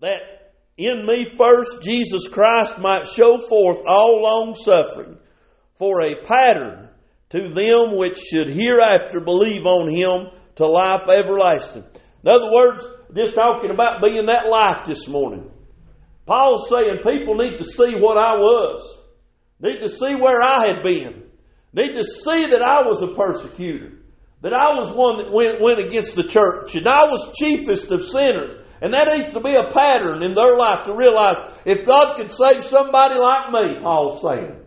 That 0.00 0.52
in 0.76 1.06
me 1.06 1.24
first 1.24 1.82
Jesus 1.82 2.28
Christ 2.28 2.78
might 2.78 3.06
show 3.06 3.38
forth 3.38 3.82
all 3.86 4.22
long 4.22 4.54
suffering 4.54 5.18
for 5.74 6.02
a 6.02 6.22
pattern 6.22 6.88
to 7.30 7.48
them 7.48 7.96
which 7.96 8.18
should 8.18 8.48
hereafter 8.48 9.20
believe 9.20 9.66
on 9.66 9.88
him 9.88 10.30
to 10.56 10.66
life 10.66 11.08
everlasting. 11.08 11.84
In 12.22 12.28
other 12.28 12.50
words, 12.52 12.84
just 13.14 13.34
talking 13.34 13.70
about 13.70 14.02
being 14.02 14.26
that 14.26 14.48
light 14.48 14.84
this 14.84 15.06
morning. 15.06 15.50
Paul's 16.26 16.68
saying 16.68 16.98
people 16.98 17.36
need 17.36 17.58
to 17.58 17.64
see 17.64 17.94
what 17.96 18.16
I 18.16 18.36
was, 18.36 18.98
need 19.60 19.80
to 19.80 19.88
see 19.88 20.14
where 20.14 20.42
I 20.42 20.66
had 20.66 20.82
been, 20.82 21.24
need 21.72 21.92
to 21.92 22.04
see 22.04 22.46
that 22.46 22.62
I 22.62 22.82
was 22.82 23.02
a 23.02 23.14
persecutor, 23.14 23.92
that 24.40 24.52
I 24.52 24.74
was 24.74 24.96
one 24.96 25.18
that 25.18 25.32
went, 25.32 25.60
went 25.60 25.80
against 25.80 26.16
the 26.16 26.24
church, 26.24 26.74
and 26.74 26.88
I 26.88 27.04
was 27.04 27.36
chiefest 27.38 27.90
of 27.90 28.02
sinners. 28.02 28.60
And 28.80 28.92
that 28.92 29.16
needs 29.16 29.32
to 29.32 29.40
be 29.40 29.54
a 29.54 29.70
pattern 29.70 30.22
in 30.22 30.34
their 30.34 30.58
life 30.58 30.84
to 30.84 30.94
realize 30.94 31.36
if 31.64 31.86
God 31.86 32.16
could 32.16 32.30
save 32.30 32.62
somebody 32.62 33.18
like 33.18 33.50
me, 33.50 33.80
Paul's 33.80 34.20
saying. 34.20 34.60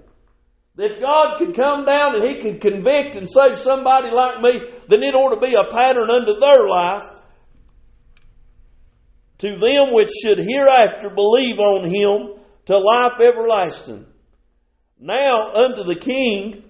If 0.75 0.99
God 0.99 1.37
could 1.37 1.55
come 1.55 1.85
down 1.85 2.15
and 2.15 2.23
He 2.23 2.41
could 2.41 2.59
convict 2.59 3.15
and 3.15 3.29
save 3.29 3.57
somebody 3.57 4.09
like 4.09 4.41
me, 4.41 4.59
then 4.87 5.03
it 5.03 5.13
ought 5.13 5.35
to 5.35 5.41
be 5.41 5.53
a 5.53 5.71
pattern 5.71 6.09
unto 6.09 6.39
their 6.39 6.67
life 6.67 7.16
to 9.39 9.49
them 9.49 9.93
which 9.93 10.09
should 10.21 10.39
hereafter 10.39 11.09
believe 11.09 11.59
on 11.59 11.85
him 11.85 12.39
to 12.65 12.77
life 12.77 13.19
everlasting. 13.21 14.05
Now 14.99 15.51
unto 15.53 15.83
the 15.83 15.99
King, 15.99 16.63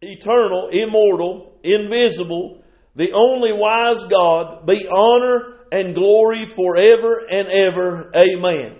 eternal, 0.00 0.68
immortal, 0.70 1.58
invisible, 1.62 2.62
the 2.94 3.12
only 3.12 3.52
wise 3.52 4.04
God, 4.04 4.66
be 4.66 4.86
honor 4.88 5.56
and 5.70 5.94
glory 5.94 6.46
forever 6.46 7.22
and 7.30 7.48
ever. 7.48 8.10
Amen. 8.14 8.78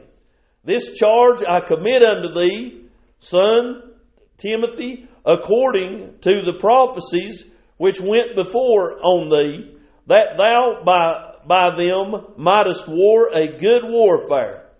This 0.65 0.99
charge 0.99 1.43
I 1.49 1.61
commit 1.61 2.03
unto 2.03 2.35
thee, 2.35 2.89
son 3.19 3.93
Timothy, 4.37 5.09
according 5.25 6.19
to 6.21 6.43
the 6.43 6.59
prophecies 6.59 7.45
which 7.77 8.01
went 8.01 8.35
before 8.35 8.99
on 9.03 9.29
thee, 9.29 9.77
that 10.07 10.37
thou 10.37 10.83
by 10.85 11.28
by 11.49 11.75
them 11.77 12.35
mightest 12.37 12.87
war 12.87 13.31
a 13.33 13.59
good 13.59 13.83
warfare, 13.85 14.71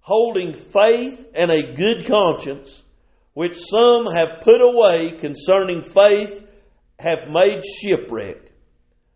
holding 0.00 0.52
faith 0.52 1.26
and 1.34 1.50
a 1.50 1.74
good 1.74 2.06
conscience, 2.06 2.82
which 3.34 3.56
some 3.56 4.06
have 4.06 4.40
put 4.40 4.60
away 4.60 5.10
concerning 5.18 5.82
faith, 5.82 6.46
have 6.98 7.28
made 7.28 7.62
shipwreck, 7.64 8.52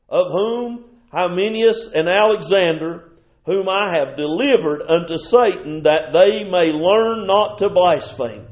of 0.09 0.26
whom 0.26 0.85
Hymenaeus 1.12 1.90
and 1.94 2.09
Alexander, 2.09 3.12
whom 3.47 3.68
I 3.68 3.97
have 3.99 4.16
delivered 4.16 4.82
unto 4.82 5.16
Satan, 5.16 5.82
that 5.85 6.12
they 6.12 6.44
may 6.44 6.73
learn 6.73 7.26
not 7.26 7.59
to 7.59 7.70
blaspheme. 7.70 8.47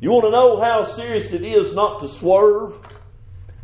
You 0.00 0.10
want 0.10 0.24
to 0.24 0.30
know 0.30 0.60
how 0.60 0.94
serious 0.94 1.32
it 1.32 1.42
is 1.42 1.74
not 1.74 2.00
to 2.00 2.08
swerve? 2.08 2.78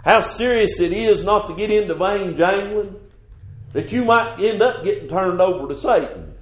How 0.05 0.21
serious 0.21 0.81
it 0.81 0.93
is 0.93 1.23
not 1.23 1.47
to 1.47 1.55
get 1.55 1.71
into 1.71 1.95
vain 1.95 2.37
jangling? 2.37 2.97
That 3.73 3.91
you 3.93 4.05
might 4.05 4.39
end 4.41 4.63
up 4.63 4.85
getting 4.85 5.09
turned 5.09 5.41
over 5.41 5.73
to 5.73 5.81
Satan. 5.81 6.35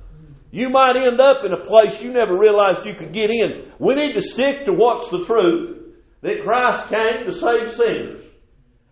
You 0.51 0.71
might 0.71 0.97
end 0.97 1.21
up 1.21 1.45
in 1.45 1.53
a 1.53 1.63
place 1.63 2.03
you 2.03 2.13
never 2.13 2.37
realized 2.37 2.85
you 2.85 2.95
could 2.95 3.13
get 3.13 3.31
in. 3.31 3.71
We 3.79 3.95
need 3.95 4.15
to 4.15 4.23
stick 4.23 4.65
to 4.65 4.73
what's 4.73 5.11
the 5.11 5.25
truth 5.27 5.79
that 6.23 6.43
Christ 6.43 6.89
came 6.89 7.27
to 7.27 7.33
save 7.33 7.71
sinners. 7.73 8.25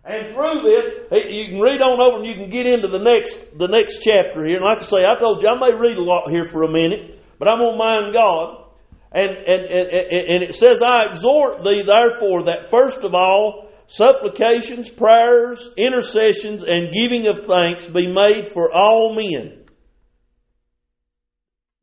And 0.05 0.33
through 0.33 0.61
this, 0.63 1.25
you 1.27 1.47
can 1.49 1.59
read 1.59 1.81
on 1.81 1.99
over 1.99 2.23
and 2.23 2.25
you 2.25 2.35
can 2.35 2.49
get 2.49 2.65
into 2.65 2.87
the 2.87 2.99
next 2.99 3.57
the 3.57 3.67
next 3.67 4.01
chapter 4.03 4.45
here. 4.45 4.55
And 4.55 4.65
like 4.65 4.77
I 4.77 4.81
say, 4.81 5.05
I 5.05 5.19
told 5.19 5.41
you 5.41 5.49
I 5.49 5.59
may 5.59 5.75
read 5.75 5.97
a 5.97 6.03
lot 6.03 6.29
here 6.29 6.47
for 6.47 6.63
a 6.63 6.71
minute, 6.71 7.19
but 7.37 7.49
I'm 7.49 7.59
gonna 7.59 7.75
mind 7.75 8.13
God. 8.13 8.71
And 9.11 9.31
and, 9.31 9.65
and, 9.65 10.29
and 10.31 10.43
it 10.43 10.55
says, 10.55 10.81
I 10.81 11.11
exhort 11.11 11.63
thee 11.63 11.83
therefore 11.85 12.45
that 12.45 12.69
first 12.69 13.03
of 13.03 13.13
all 13.13 13.66
supplications, 13.87 14.89
prayers, 14.89 15.69
intercessions, 15.77 16.63
and 16.63 16.93
giving 16.93 17.27
of 17.27 17.45
thanks 17.45 17.87
be 17.87 18.11
made 18.11 18.47
for 18.47 18.71
all 18.71 19.15
men. 19.15 19.65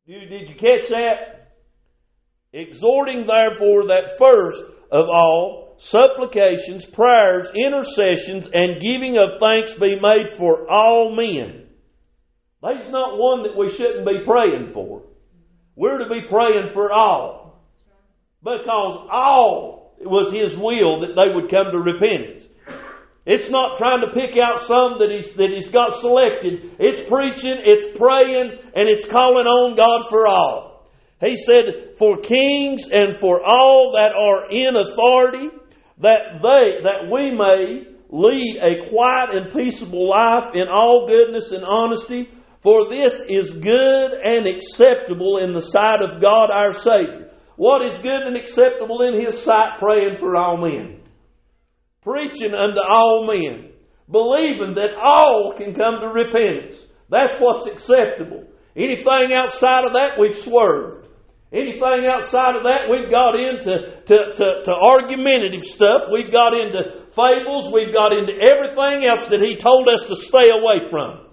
Did 0.07 0.49
you 0.49 0.55
catch 0.55 0.89
that? 0.89 1.53
Exhorting 2.53 3.25
therefore 3.25 3.87
that 3.87 4.17
first 4.17 4.63
of 4.91 5.09
all 5.09 5.75
supplications, 5.77 6.85
prayers, 6.85 7.49
intercessions, 7.55 8.49
and 8.53 8.79
giving 8.79 9.17
of 9.17 9.39
thanks 9.39 9.73
be 9.73 9.99
made 9.99 10.29
for 10.29 10.69
all 10.69 11.13
men. 11.13 11.67
There's 12.61 12.89
not 12.89 13.17
one 13.17 13.43
that 13.43 13.57
we 13.57 13.69
shouldn't 13.69 14.07
be 14.07 14.23
praying 14.25 14.71
for. 14.73 15.03
We're 15.75 15.99
to 15.99 16.09
be 16.09 16.21
praying 16.27 16.69
for 16.73 16.91
all. 16.91 17.61
Because 18.41 19.07
all 19.11 19.84
it 19.99 20.07
was 20.07 20.31
His 20.31 20.55
will 20.57 21.01
that 21.01 21.15
they 21.15 21.33
would 21.33 21.49
come 21.49 21.71
to 21.71 21.79
repentance. 21.79 22.43
It's 23.25 23.49
not 23.49 23.77
trying 23.77 24.01
to 24.01 24.13
pick 24.13 24.37
out 24.37 24.61
some 24.61 24.99
that 24.99 25.09
he's, 25.09 25.33
that 25.33 25.49
he's 25.49 25.69
got 25.69 25.97
selected. 25.97 26.75
It's 26.77 27.09
preaching, 27.09 27.55
it's 27.57 27.97
praying, 27.97 28.51
and 28.51 28.87
it's 28.87 29.07
calling 29.07 29.47
on 29.47 29.75
God 29.75 30.07
for 30.09 30.27
all. 30.27 30.87
He 31.19 31.35
said, 31.35 31.95
for 31.97 32.17
kings 32.17 32.83
and 32.91 33.15
for 33.15 33.41
all 33.43 33.93
that 33.93 34.13
are 34.13 34.47
in 34.51 34.75
authority, 34.75 35.49
that 35.99 36.41
they, 36.41 36.81
that 36.83 37.09
we 37.09 37.31
may 37.31 37.87
lead 38.09 38.57
a 38.61 38.89
quiet 38.89 39.35
and 39.35 39.51
peaceable 39.51 40.09
life 40.09 40.53
in 40.53 40.67
all 40.67 41.07
goodness 41.07 41.51
and 41.51 41.63
honesty, 41.63 42.29
for 42.59 42.89
this 42.89 43.23
is 43.27 43.55
good 43.55 44.13
and 44.23 44.45
acceptable 44.45 45.37
in 45.37 45.51
the 45.51 45.61
sight 45.61 46.01
of 46.03 46.21
God 46.21 46.51
our 46.51 46.73
Savior 46.73 47.24
what 47.55 47.81
is 47.81 47.97
good 47.99 48.23
and 48.23 48.35
acceptable 48.35 49.01
in 49.01 49.13
His 49.13 49.41
sight, 49.41 49.79
praying 49.79 50.17
for 50.17 50.35
all 50.35 50.57
men. 50.57 51.01
Preaching 52.01 52.53
unto 52.53 52.81
all 52.81 53.25
men. 53.25 53.71
Believing 54.09 54.73
that 54.75 54.93
all 54.95 55.53
can 55.53 55.73
come 55.73 55.99
to 55.99 56.07
repentance. 56.07 56.75
That's 57.09 57.39
what's 57.39 57.65
acceptable. 57.65 58.45
Anything 58.75 59.33
outside 59.33 59.85
of 59.85 59.93
that, 59.93 60.19
we've 60.19 60.35
swerved. 60.35 61.07
Anything 61.51 62.05
outside 62.05 62.55
of 62.55 62.63
that, 62.63 62.89
we've 62.89 63.09
got 63.09 63.39
into 63.39 64.01
to, 64.05 64.33
to, 64.35 64.61
to 64.65 64.71
argumentative 64.73 65.63
stuff. 65.63 66.09
We've 66.11 66.31
got 66.31 66.53
into 66.53 67.05
fables. 67.11 67.73
We've 67.73 67.93
got 67.93 68.11
into 68.11 68.37
everything 68.37 69.05
else 69.05 69.27
that 69.27 69.39
He 69.39 69.55
told 69.55 69.87
us 69.87 70.05
to 70.07 70.15
stay 70.15 70.49
away 70.49 70.89
from. 70.89 71.24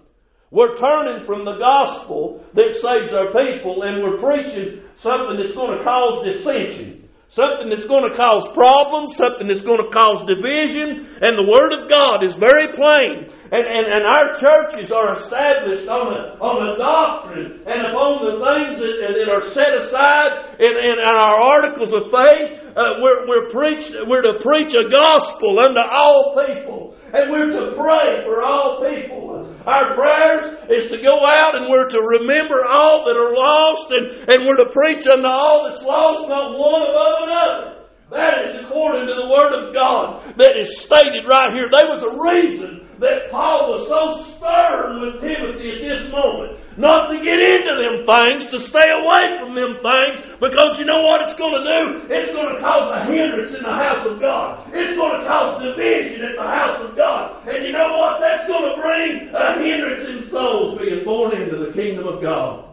We're 0.53 0.77
turning 0.77 1.25
from 1.25 1.47
the 1.47 1.57
gospel 1.57 2.45
that 2.53 2.77
saves 2.77 3.11
our 3.15 3.33
people 3.33 3.83
and 3.85 4.03
we're 4.05 4.21
preaching 4.21 4.83
something 5.01 5.41
that's 5.41 5.57
going 5.57 5.79
to 5.79 5.83
cause 5.83 6.29
dissension. 6.29 7.09
Something 7.31 7.71
that's 7.71 7.87
going 7.87 8.05
to 8.11 8.15
cause 8.15 8.47
problems, 8.53 9.17
something 9.17 9.49
that's 9.49 9.63
going 9.63 9.83
to 9.83 9.89
cause 9.89 10.29
division, 10.29 11.09
and 11.23 11.33
the 11.41 11.49
Word 11.49 11.73
of 11.73 11.89
God 11.89 12.23
is 12.23 12.37
very 12.37 12.69
plain. 12.77 13.33
And, 13.51 13.65
and, 13.65 13.87
and 13.87 14.05
our 14.05 14.37
churches 14.37 14.93
are 14.93 15.17
established 15.17 15.89
on 15.89 16.13
a, 16.13 16.37
on 16.37 16.57
a 16.69 16.77
doctrine 16.77 17.65
and 17.65 17.89
upon 17.89 18.21
the 18.29 18.37
things 18.37 18.77
that, 18.77 19.17
that 19.17 19.29
are 19.33 19.49
set 19.49 19.73
aside 19.81 20.61
in, 20.61 20.77
in 20.77 20.99
our 21.01 21.41
articles 21.57 21.95
of 21.95 22.13
faith. 22.13 22.77
Uh, 22.77 23.01
we're, 23.01 23.27
we're, 23.27 23.49
preach, 23.49 23.91
we're 24.07 24.21
to 24.21 24.39
preach 24.45 24.75
a 24.75 24.91
gospel 24.91 25.59
unto 25.59 25.81
all 25.81 26.37
people. 26.47 26.95
And 27.13 27.31
we're 27.31 27.51
to 27.51 27.77
pray 27.77 28.25
for 28.25 28.43
all 28.43 28.81
people. 28.89 29.55
Our 29.67 29.95
prayers 29.95 30.71
is 30.71 30.91
to 30.91 31.03
go 31.03 31.25
out 31.25 31.55
and 31.55 31.69
we're 31.69 31.91
to 31.91 32.01
remember 32.19 32.65
all 32.65 33.05
that 33.05 33.17
are 33.17 33.35
lost 33.35 33.93
and, 33.93 34.31
and 34.31 34.47
we're 34.47 34.65
to 34.65 34.71
preach 34.73 35.07
unto 35.07 35.29
all 35.29 35.69
that's 35.69 35.85
lost, 35.85 36.29
not 36.29 36.59
one 36.59 36.83
above 36.83 37.23
another. 37.23 37.83
That 38.11 38.49
is 38.49 38.65
according 38.65 39.07
to 39.09 39.15
the 39.15 39.29
Word 39.29 39.53
of 39.53 39.75
God 39.75 40.37
that 40.37 40.57
is 40.59 40.81
stated 40.81 41.27
right 41.27 41.53
here. 41.53 41.69
There 41.71 41.89
was 41.89 42.03
a 42.03 42.19
reason 42.21 42.89
that 42.99 43.31
Paul 43.31 43.73
was 43.73 43.89
so 43.89 44.37
stern 44.37 45.01
with 45.01 45.21
Timothy 45.21 45.73
at 45.73 45.81
this 45.81 46.11
moment 46.11 46.62
not 46.77 47.13
to 47.13 47.21
get 47.21 47.39
into 47.39 47.75
them 47.77 48.07
things, 48.07 48.47
to 48.49 48.59
stay 48.59 48.89
away 48.89 49.39
from 49.39 49.55
them 49.55 49.77
things, 49.83 50.17
because 50.41 50.79
you 50.79 50.85
know 50.85 51.03
what 51.03 51.23
it's 51.23 51.35
going 51.35 51.53
to 51.53 51.65
do? 51.65 52.15
It's 52.15 52.31
going 52.33 52.55
to 52.55 52.61
cause 52.61 52.93
a 52.97 53.05
hindrance 53.05 53.53
in 53.53 53.63
the 53.63 53.73
house 53.73 54.07
of 54.07 54.21
God. 54.21 54.69
It's 54.73 54.97
going 54.97 55.21
to 55.21 55.27
cause 55.29 55.63
division 55.63 56.25
in 56.25 56.37
the 56.37 56.43
house 56.43 56.81
of 56.89 56.97
God. 56.97 57.47
And 57.49 57.67
you 57.67 57.73
know 57.73 57.97
what? 57.99 58.21
That's 58.21 58.47
going 58.49 58.65
to 58.65 58.75
bring 58.81 59.29
a 59.35 59.45
hindrance 59.61 60.09
in 60.09 60.31
souls 60.31 60.79
being 60.81 61.05
born 61.05 61.37
into 61.37 61.57
the 61.67 61.73
kingdom 61.73 62.07
of 62.07 62.23
God. 62.23 62.69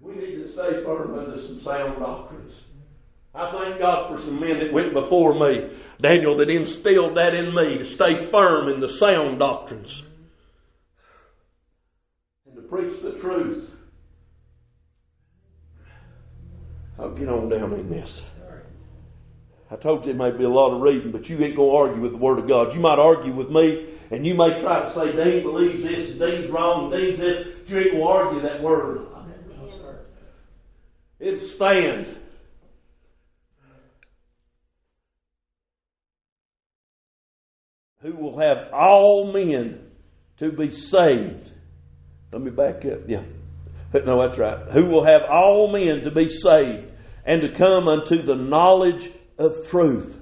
We 0.00 0.14
need 0.14 0.36
to 0.36 0.52
stay 0.52 0.84
firm 0.84 1.18
under 1.18 1.36
some 1.42 1.60
sound 1.64 1.98
doctrines. 1.98 2.52
I 3.34 3.52
thank 3.52 3.78
God 3.78 4.08
for 4.08 4.18
some 4.24 4.40
men 4.40 4.58
that 4.58 4.72
went 4.72 4.94
before 4.94 5.34
me 5.34 5.68
Daniel 6.00 6.36
that 6.38 6.48
instilled 6.48 7.16
that 7.16 7.34
in 7.34 7.54
me 7.54 7.78
to 7.78 7.84
stay 7.84 8.30
firm 8.30 8.68
in 8.68 8.80
the 8.80 8.88
sound 8.88 9.38
doctrines 9.38 10.02
and 12.46 12.54
to 12.54 12.62
preach 12.62 13.02
the 13.02 13.12
truth. 13.20 13.68
I'll 16.98 17.14
get 17.14 17.28
on 17.28 17.48
down 17.48 17.72
in 17.74 17.90
this. 17.90 18.10
I 19.70 19.76
told 19.76 20.04
you 20.04 20.12
it 20.12 20.16
may 20.16 20.30
be 20.30 20.44
a 20.44 20.48
lot 20.48 20.74
of 20.74 20.80
reading, 20.80 21.12
but 21.12 21.28
you 21.28 21.36
ain't 21.44 21.56
going 21.56 21.70
to 21.70 21.76
argue 21.76 22.02
with 22.02 22.12
the 22.12 22.18
Word 22.18 22.38
of 22.38 22.48
God. 22.48 22.72
You 22.74 22.80
might 22.80 22.98
argue 22.98 23.34
with 23.34 23.50
me, 23.50 23.96
and 24.10 24.24
you 24.26 24.34
may 24.34 24.60
try 24.62 24.88
to 24.88 24.94
say 24.94 25.12
Dean 25.12 25.42
believes 25.42 25.82
this, 25.82 26.10
and 26.10 26.18
Dean's 26.18 26.50
wrong, 26.50 26.92
and 26.92 27.00
Dean's 27.00 27.18
this. 27.20 27.68
You 27.68 27.78
ain't 27.78 27.92
going 27.92 28.02
to 28.02 28.08
argue 28.08 28.42
that 28.42 28.62
Word. 28.62 29.06
It 31.20 31.54
stands. 31.54 32.17
Who 38.02 38.14
will 38.14 38.38
have 38.38 38.72
all 38.72 39.32
men 39.32 39.80
to 40.38 40.52
be 40.52 40.70
saved. 40.70 41.52
Let 42.32 42.42
me 42.42 42.50
back 42.50 42.84
up. 42.84 43.08
Yeah. 43.08 43.24
No, 43.92 44.26
that's 44.26 44.38
right. 44.38 44.72
Who 44.72 44.86
will 44.86 45.04
have 45.04 45.22
all 45.30 45.72
men 45.72 46.04
to 46.04 46.10
be 46.10 46.28
saved 46.28 46.92
and 47.24 47.42
to 47.42 47.58
come 47.58 47.88
unto 47.88 48.22
the 48.22 48.36
knowledge 48.36 49.10
of 49.38 49.68
truth. 49.68 50.16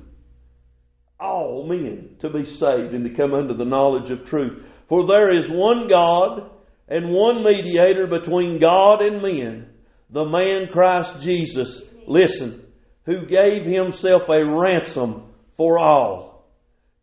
All 1.21 1.66
men 1.66 2.16
to 2.21 2.30
be 2.30 2.45
saved 2.50 2.95
and 2.95 3.04
to 3.04 3.14
come 3.14 3.35
unto 3.35 3.56
the 3.56 3.64
knowledge 3.64 4.11
of 4.11 4.26
truth. 4.26 4.64
For 4.88 5.06
there 5.06 5.35
is 5.35 5.49
one 5.49 5.89
God 5.89 6.50
and 6.89 7.10
one 7.10 7.43
mediator 7.43 8.06
between 8.06 8.60
God 8.60 9.02
and 9.02 9.21
men, 9.21 9.69
the 10.08 10.25
man 10.25 10.69
Christ 10.69 11.23
Jesus. 11.23 11.82
Listen, 12.06 12.65
who 13.04 13.26
gave 13.26 13.65
himself 13.65 14.28
a 14.28 14.45
ransom 14.45 15.25
for 15.56 15.78
all 15.78 16.36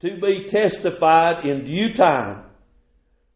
to 0.04 0.20
be 0.20 0.44
testified 0.44 1.46
in 1.46 1.64
due 1.64 1.94
time, 1.94 2.44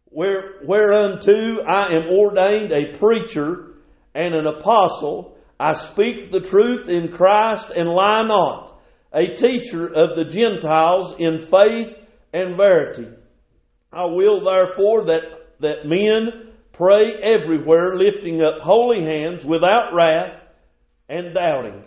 where, 0.03 0.56
whereunto 0.65 1.63
I 1.63 1.93
am 1.93 2.10
ordained 2.10 2.73
a 2.73 2.97
preacher 2.97 3.75
and 4.13 4.36
an 4.36 4.45
apostle. 4.47 5.38
I 5.58 5.73
speak 5.73 6.30
the 6.30 6.41
truth 6.41 6.89
in 6.89 7.13
Christ 7.13 7.69
and 7.69 7.88
lie 7.88 8.23
not, 8.23 8.82
a 9.13 9.27
teacher 9.27 9.88
of 9.88 10.17
the 10.17 10.25
Gentiles 10.25 11.15
in 11.17 11.45
faith 11.45 11.97
and 12.34 12.58
verity. 12.58 13.08
I 13.93 14.03
will 14.06 14.43
therefore 14.43 15.06
that, 15.06 15.60
that 15.62 15.86
men 15.86 16.51
pray 16.73 17.13
everywhere, 17.13 17.95
lifting 17.95 18.41
up 18.41 18.60
holy 18.60 19.06
hands 19.06 19.45
without 19.45 19.93
wrath 19.93 20.45
and 21.08 21.34
doubting. 21.34 21.86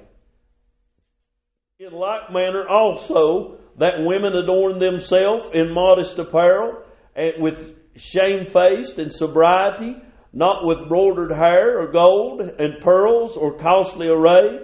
In 1.78 1.92
like 1.92 2.32
manner 2.32 2.66
also, 2.66 3.60
that 3.78 4.04
women 4.04 4.35
adorn 4.35 4.78
themselves 4.78 5.50
in 5.54 5.72
modest 5.72 6.18
apparel 6.18 6.83
and 7.14 7.42
with 7.42 7.76
shamefaced 7.96 8.98
and 8.98 9.12
sobriety, 9.12 9.96
not 10.33 10.64
with 10.64 10.88
broidered 10.88 11.33
hair 11.33 11.80
or 11.80 11.90
gold 11.90 12.40
and 12.40 12.83
pearls 12.83 13.37
or 13.37 13.59
costly 13.59 14.09
array, 14.09 14.61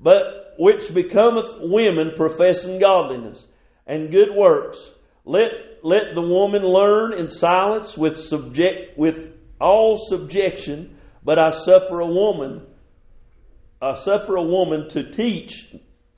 but 0.00 0.54
which 0.58 0.92
becometh 0.92 1.46
women 1.60 2.12
professing 2.16 2.78
godliness 2.78 3.42
and 3.86 4.10
good 4.10 4.34
works. 4.34 4.78
Let, 5.24 5.50
let 5.82 6.14
the 6.14 6.22
woman 6.22 6.62
learn 6.62 7.14
in 7.14 7.30
silence 7.30 7.96
with 7.96 8.18
subject, 8.18 8.98
with 8.98 9.32
all 9.60 9.96
subjection, 9.96 10.96
but 11.24 11.38
I 11.38 11.50
suffer 11.50 12.00
a 12.00 12.06
woman, 12.06 12.66
I 13.80 13.94
suffer 13.94 14.36
a 14.36 14.42
woman 14.42 14.88
to 14.90 15.12
teach 15.12 15.74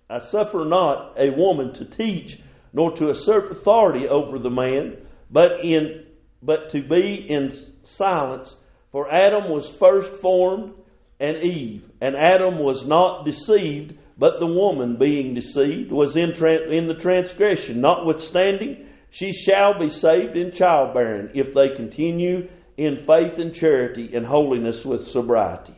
I 0.08 0.18
suffer 0.20 0.64
not 0.64 1.16
a 1.18 1.30
woman 1.36 1.74
to 1.74 1.84
teach, 1.84 2.38
nor 2.72 2.96
to 2.96 3.10
assert 3.10 3.50
authority 3.50 4.06
over 4.08 4.38
the 4.38 4.50
man, 4.50 4.98
but 5.30 5.64
in 5.64 6.04
but 6.42 6.70
to 6.70 6.82
be 6.82 7.26
in 7.28 7.56
silence. 7.84 8.54
For 8.92 9.12
Adam 9.12 9.50
was 9.50 9.68
first 9.68 10.12
formed, 10.20 10.74
and 11.18 11.42
Eve, 11.42 11.90
and 12.00 12.14
Adam 12.14 12.58
was 12.58 12.86
not 12.86 13.24
deceived, 13.24 13.98
but 14.18 14.38
the 14.38 14.46
woman, 14.46 14.96
being 14.98 15.34
deceived, 15.34 15.90
was 15.90 16.16
in, 16.16 16.34
tra- 16.34 16.70
in 16.70 16.86
the 16.86 16.94
transgression. 16.94 17.80
Notwithstanding, 17.80 18.86
she 19.10 19.32
shall 19.32 19.78
be 19.78 19.90
saved 19.90 20.36
in 20.36 20.52
childbearing 20.52 21.30
if 21.34 21.54
they 21.54 21.76
continue 21.76 22.48
in 22.76 23.06
faith 23.06 23.38
and 23.38 23.54
charity 23.54 24.10
and 24.14 24.26
holiness 24.26 24.84
with 24.84 25.08
sobriety. 25.08 25.74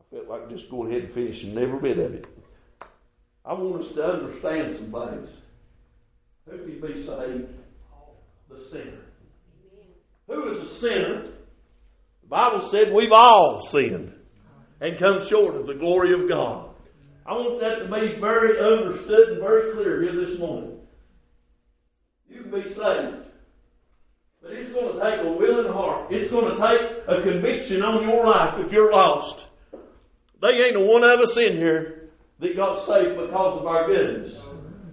I 0.00 0.14
felt 0.14 0.28
like 0.28 0.50
just 0.50 0.70
go 0.70 0.86
ahead 0.86 1.04
and 1.04 1.14
finish 1.14 1.42
and 1.42 1.58
every 1.58 1.80
bit 1.80 1.98
of 1.98 2.14
it. 2.14 2.26
I 3.44 3.54
want 3.54 3.84
us 3.84 3.94
to 3.94 4.02
understand 4.04 4.76
some 4.76 4.92
things. 4.92 5.28
Who 6.48 6.58
can 6.58 6.80
be 6.80 7.06
saved? 7.06 7.48
The 8.48 8.64
sinner. 8.70 9.00
Who 10.28 10.52
is 10.52 10.70
a 10.70 10.80
sinner? 10.80 11.22
The 12.22 12.28
Bible 12.28 12.68
said 12.70 12.92
we've 12.92 13.12
all 13.12 13.60
sinned 13.60 14.12
and 14.80 14.98
come 14.98 15.26
short 15.28 15.56
of 15.56 15.66
the 15.66 15.74
glory 15.74 16.12
of 16.14 16.28
God. 16.28 16.70
I 17.26 17.32
want 17.32 17.60
that 17.60 17.84
to 17.84 17.86
be 17.86 18.20
very 18.20 18.58
understood 18.58 19.30
and 19.30 19.40
very 19.40 19.74
clear 19.74 20.02
here 20.02 20.26
this 20.26 20.38
morning. 20.38 20.78
You 22.28 22.42
can 22.42 22.50
be 22.50 22.62
saved. 22.62 23.28
But 24.42 24.52
it's 24.52 24.72
going 24.72 24.94
to 24.94 25.00
take 25.00 25.24
a 25.24 25.32
willing 25.32 25.72
heart. 25.72 26.10
It's 26.10 26.30
going 26.30 26.56
to 26.56 26.58
take 26.58 27.06
a 27.08 27.22
conviction 27.22 27.82
on 27.82 28.08
your 28.08 28.26
life 28.26 28.64
if 28.66 28.72
you're 28.72 28.90
lost. 28.90 29.46
They 30.40 30.48
ain't 30.48 30.76
a 30.76 30.80
one 30.80 31.04
of 31.04 31.20
us 31.20 31.36
in 31.36 31.56
here 31.56 32.01
that 32.42 32.56
got 32.56 32.84
saved 32.86 33.14
because 33.16 33.60
of 33.60 33.66
our 33.66 33.86
goodness. 33.86 34.34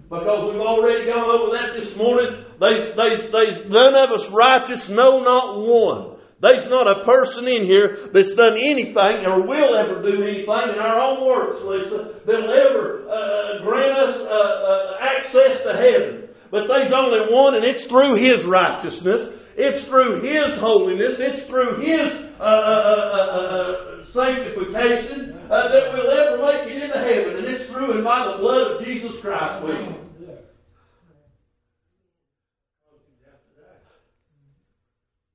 Because 0.08 0.50
we've 0.50 0.62
already 0.62 1.06
gone 1.06 1.26
over 1.26 1.50
that 1.58 1.78
this 1.78 1.96
morning. 1.96 2.46
There's, 2.58 2.96
there's, 2.96 3.30
there's 3.30 3.68
none 3.68 3.94
of 3.94 4.10
us 4.10 4.30
righteous, 4.30 4.88
no, 4.88 5.20
not 5.20 5.58
one. 5.58 6.18
There's 6.40 6.64
not 6.70 6.86
a 6.86 7.04
person 7.04 7.46
in 7.46 7.64
here 7.64 8.08
that's 8.12 8.32
done 8.32 8.56
anything 8.56 9.26
or 9.26 9.46
will 9.46 9.76
ever 9.76 10.00
do 10.00 10.22
anything 10.22 10.72
in 10.72 10.78
our 10.78 10.98
own 10.98 11.26
works, 11.26 11.60
Lisa, 11.62 12.20
that'll 12.24 12.50
ever 12.50 13.06
uh, 13.10 13.62
grant 13.62 13.98
us 13.98 14.16
uh, 14.16 14.30
uh, 14.30 14.96
access 15.02 15.62
to 15.64 15.72
heaven. 15.74 16.28
But 16.50 16.66
there's 16.66 16.92
only 16.92 17.32
one, 17.32 17.54
and 17.56 17.64
it's 17.64 17.84
through 17.84 18.16
His 18.16 18.44
righteousness. 18.44 19.28
It's 19.56 19.86
through 19.86 20.22
His 20.22 20.56
holiness. 20.56 21.20
It's 21.20 21.42
through 21.42 21.82
His 21.82 22.12
uh, 22.40 22.42
uh, 22.42 22.46
uh, 22.46 23.89
sanctification 24.12 25.38
uh, 25.50 25.68
that 25.68 25.92
we'll 25.92 26.10
ever 26.10 26.38
make 26.42 26.70
it 26.70 26.82
into 26.82 26.98
heaven, 26.98 27.36
and 27.38 27.46
it's 27.46 27.70
through 27.70 27.92
and 27.92 28.04
by 28.04 28.32
the 28.32 28.38
blood 28.38 28.72
of 28.72 28.84
Jesus 28.84 29.12
Christ. 29.20 29.64
We. 29.64 29.72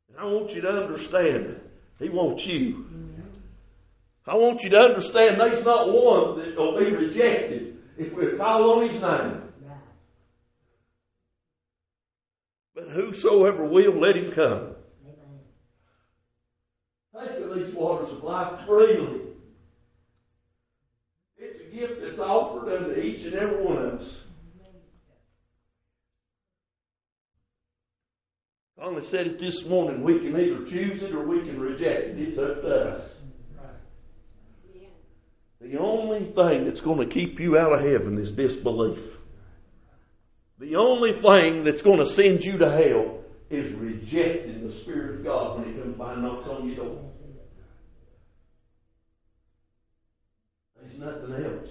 And 0.10 0.20
I 0.20 0.24
want 0.26 0.52
you 0.52 0.62
to 0.62 0.70
understand, 0.70 1.60
He 2.00 2.10
wants 2.10 2.46
you. 2.46 2.86
I 4.28 4.36
want 4.36 4.64
you 4.64 4.70
to 4.72 4.78
understand 4.78 5.40
there's 5.40 5.64
not 5.64 5.88
one 5.88 6.40
that 6.40 6.58
will 6.58 6.80
be 6.80 6.92
rejected 6.92 7.78
if 7.98 8.14
we 8.14 8.38
call 8.38 8.80
on 8.80 8.90
His 8.90 9.02
name. 9.02 9.46
But 12.76 12.90
whosoever 12.90 13.66
will, 13.66 14.02
let 14.02 14.18
him 14.18 14.34
come. 14.36 14.76
Take 17.18 17.42
of 17.42 17.56
these 17.56 17.65
waters 17.76 18.12
of 18.18 18.24
life 18.24 18.66
freely. 18.68 19.22
It's 21.38 21.60
a 21.62 21.76
gift 21.76 22.02
that's 22.02 22.20
offered 22.20 22.74
unto 22.76 23.00
each 23.00 23.26
and 23.26 23.36
every 23.36 23.64
one 23.64 23.78
of 23.78 24.00
us. 24.00 24.08
Only 28.82 29.04
said 29.04 29.28
it 29.28 29.40
this 29.40 29.66
morning. 29.66 30.04
We 30.04 30.20
can 30.20 30.36
either 30.40 30.70
choose 30.70 31.02
it 31.02 31.16
or 31.16 31.26
we 31.28 31.40
can 31.40 31.60
reject 31.60 32.10
it. 32.10 32.20
It's 32.20 32.38
up 32.38 32.62
to 32.62 32.68
us. 32.68 33.12
The 35.62 35.78
only 35.80 36.26
thing 36.34 36.66
that's 36.66 36.82
going 36.82 37.08
to 37.08 37.12
keep 37.12 37.40
you 37.40 37.58
out 37.58 37.74
of 37.74 37.80
heaven 37.80 38.20
is 38.20 38.36
disbelief. 38.36 39.00
The 40.60 40.76
only 40.76 41.14
thing 41.14 41.64
that's 41.64 41.82
going 41.82 42.00
to 42.00 42.06
send 42.06 42.44
you 42.44 42.58
to 42.60 42.70
hell 42.70 43.24
is 43.50 43.74
rejecting 43.76 44.68
the 44.68 44.82
Spirit 44.82 45.20
of 45.20 45.26
God 45.26 45.60
when 45.60 45.74
He 45.74 45.80
comes 45.80 45.98
by 45.98 46.14
and 46.14 46.22
knocks 46.22 46.48
on 46.48 46.68
your 46.68 46.76
door. 46.76 47.12
There's 50.80 50.85
nothing 50.97 51.34
else. 51.43 51.69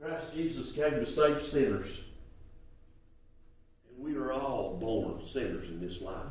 Christ 0.00 0.34
Jesus 0.34 0.66
came 0.74 0.90
to 0.90 1.06
save 1.14 1.52
sinners. 1.52 1.88
And 3.88 4.04
we 4.04 4.16
are 4.16 4.32
all 4.32 4.76
born 4.80 5.22
sinners 5.32 5.68
in 5.68 5.80
this 5.80 6.00
life. 6.02 6.26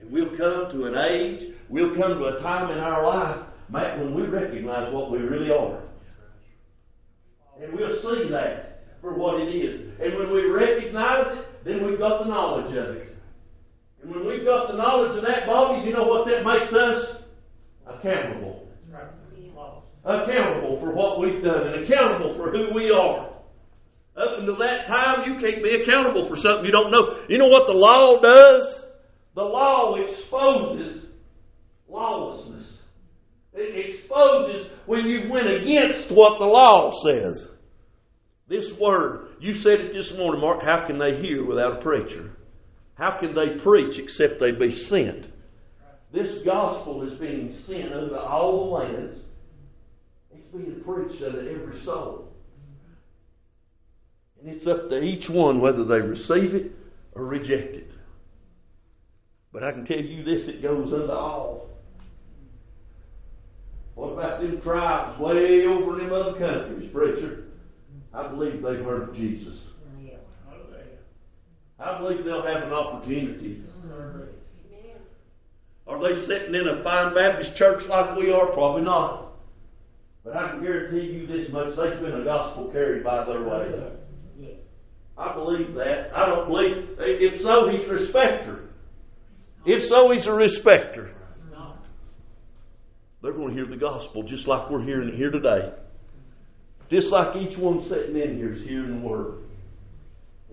And 0.00 0.10
we'll 0.10 0.36
come 0.36 0.72
to 0.72 0.86
an 0.86 0.96
age, 0.96 1.54
we'll 1.68 1.94
come 1.94 2.18
to 2.18 2.24
a 2.24 2.40
time 2.40 2.70
in 2.72 2.78
our 2.78 3.06
life, 3.06 3.46
Matt, 3.68 3.98
when 3.98 4.14
we 4.14 4.22
recognize 4.22 4.92
what 4.92 5.10
we 5.10 5.18
really 5.18 5.50
are. 5.50 5.82
And 7.62 7.72
we'll 7.74 8.00
see 8.00 8.28
that 8.30 8.96
for 9.00 9.14
what 9.14 9.40
it 9.40 9.54
is. 9.54 9.92
And 10.00 10.18
when 10.18 10.32
we 10.32 10.46
recognize 10.46 11.38
it, 11.38 11.64
then 11.64 11.86
we've 11.86 11.98
got 11.98 12.24
the 12.24 12.28
knowledge 12.28 12.76
of 12.76 12.96
it. 12.96 13.16
And 14.02 14.10
when 14.10 14.26
we've 14.26 14.44
got 14.44 14.68
the 14.70 14.76
knowledge 14.76 15.16
of 15.18 15.24
that 15.24 15.46
body, 15.46 15.86
you 15.86 15.92
know 15.92 16.04
what 16.04 16.26
that 16.26 16.44
makes 16.44 16.72
us? 16.72 17.22
Accountable. 17.86 18.49
Accountable 20.04 20.80
for 20.80 20.92
what 20.94 21.20
we've 21.20 21.42
done 21.42 21.66
and 21.68 21.84
accountable 21.84 22.34
for 22.34 22.50
who 22.50 22.74
we 22.74 22.90
are. 22.90 23.26
Up 24.16 24.38
until 24.38 24.56
that 24.58 24.86
time, 24.86 25.30
you 25.30 25.38
can't 25.40 25.62
be 25.62 25.82
accountable 25.82 26.26
for 26.26 26.36
something 26.36 26.64
you 26.64 26.72
don't 26.72 26.90
know. 26.90 27.24
You 27.28 27.38
know 27.38 27.46
what 27.46 27.66
the 27.66 27.74
law 27.74 28.20
does? 28.20 28.84
The 29.34 29.44
law 29.44 29.94
exposes 29.96 31.04
lawlessness. 31.88 32.66
It 33.52 33.94
exposes 33.94 34.70
when 34.86 35.06
you 35.06 35.30
went 35.30 35.48
against 35.48 36.10
what 36.10 36.38
the 36.38 36.46
law 36.46 36.90
says. 37.04 37.46
This 38.48 38.72
word, 38.78 39.28
you 39.38 39.54
said 39.54 39.80
it 39.80 39.92
this 39.92 40.12
morning, 40.12 40.40
Mark, 40.40 40.62
how 40.62 40.86
can 40.86 40.98
they 40.98 41.20
hear 41.20 41.44
without 41.44 41.78
a 41.78 41.82
preacher? 41.82 42.32
How 42.94 43.18
can 43.20 43.34
they 43.34 43.62
preach 43.62 43.98
except 43.98 44.40
they 44.40 44.50
be 44.50 44.76
sent? 44.76 45.26
This 46.12 46.42
gospel 46.44 47.08
is 47.08 47.18
being 47.18 47.56
sent 47.66 47.92
unto 47.92 48.16
all 48.16 48.64
the 48.64 48.70
lands. 48.74 49.20
Being 50.52 50.82
preached 50.84 51.22
unto 51.22 51.38
every 51.38 51.84
soul. 51.84 52.32
And 54.40 54.48
it's 54.48 54.66
up 54.66 54.88
to 54.88 55.02
each 55.02 55.28
one 55.28 55.60
whether 55.60 55.84
they 55.84 56.00
receive 56.00 56.54
it 56.54 56.72
or 57.12 57.24
reject 57.24 57.74
it. 57.74 57.90
But 59.52 59.64
I 59.64 59.72
can 59.72 59.84
tell 59.84 60.00
you 60.00 60.24
this, 60.24 60.48
it 60.48 60.62
goes 60.62 60.92
unto 60.92 61.12
all. 61.12 61.68
What 63.94 64.12
about 64.12 64.40
them 64.40 64.60
tribes 64.60 65.18
way 65.20 65.66
over 65.66 66.00
in 66.00 66.06
them 66.06 66.12
other 66.12 66.38
countries, 66.38 66.90
preacher? 66.92 67.44
I 68.14 68.28
believe 68.28 68.62
they've 68.62 68.84
heard 68.84 69.10
of 69.10 69.14
Jesus. 69.14 69.56
I 71.78 71.98
believe 71.98 72.24
they'll 72.24 72.46
have 72.46 72.64
an 72.64 72.72
opportunity. 72.72 73.62
Are 75.86 75.98
they 75.98 76.20
sitting 76.20 76.54
in 76.54 76.68
a 76.68 76.82
fine 76.82 77.14
Baptist 77.14 77.56
church 77.56 77.86
like 77.86 78.16
we 78.16 78.30
are? 78.30 78.46
Probably 78.48 78.82
not. 78.82 79.29
But 80.30 80.44
I 80.44 80.50
can 80.50 80.62
guarantee 80.62 81.12
you 81.12 81.26
this 81.26 81.50
much, 81.52 81.74
there's 81.74 82.00
been 82.00 82.20
a 82.20 82.24
gospel 82.24 82.70
carried 82.70 83.02
by 83.02 83.24
their 83.24 83.42
way. 83.42 83.90
I 85.18 85.34
believe 85.34 85.74
that. 85.74 86.12
I 86.14 86.26
don't 86.26 86.48
believe, 86.48 86.96
if 86.98 87.42
so, 87.42 87.68
he's 87.68 87.88
a 87.88 87.92
respecter. 87.92 88.68
If 89.66 89.88
so, 89.88 90.10
he's 90.10 90.26
a 90.26 90.32
respecter. 90.32 91.16
They're 93.22 93.32
going 93.32 93.48
to 93.48 93.54
hear 93.54 93.66
the 93.66 93.76
gospel 93.76 94.22
just 94.22 94.46
like 94.46 94.70
we're 94.70 94.84
hearing 94.84 95.08
it 95.08 95.16
here 95.16 95.30
today. 95.30 95.72
Just 96.90 97.10
like 97.10 97.36
each 97.36 97.58
one 97.58 97.82
sitting 97.88 98.16
in 98.16 98.36
here 98.36 98.52
is 98.54 98.62
hearing 98.62 99.00
the 99.02 99.08
word. 99.08 99.42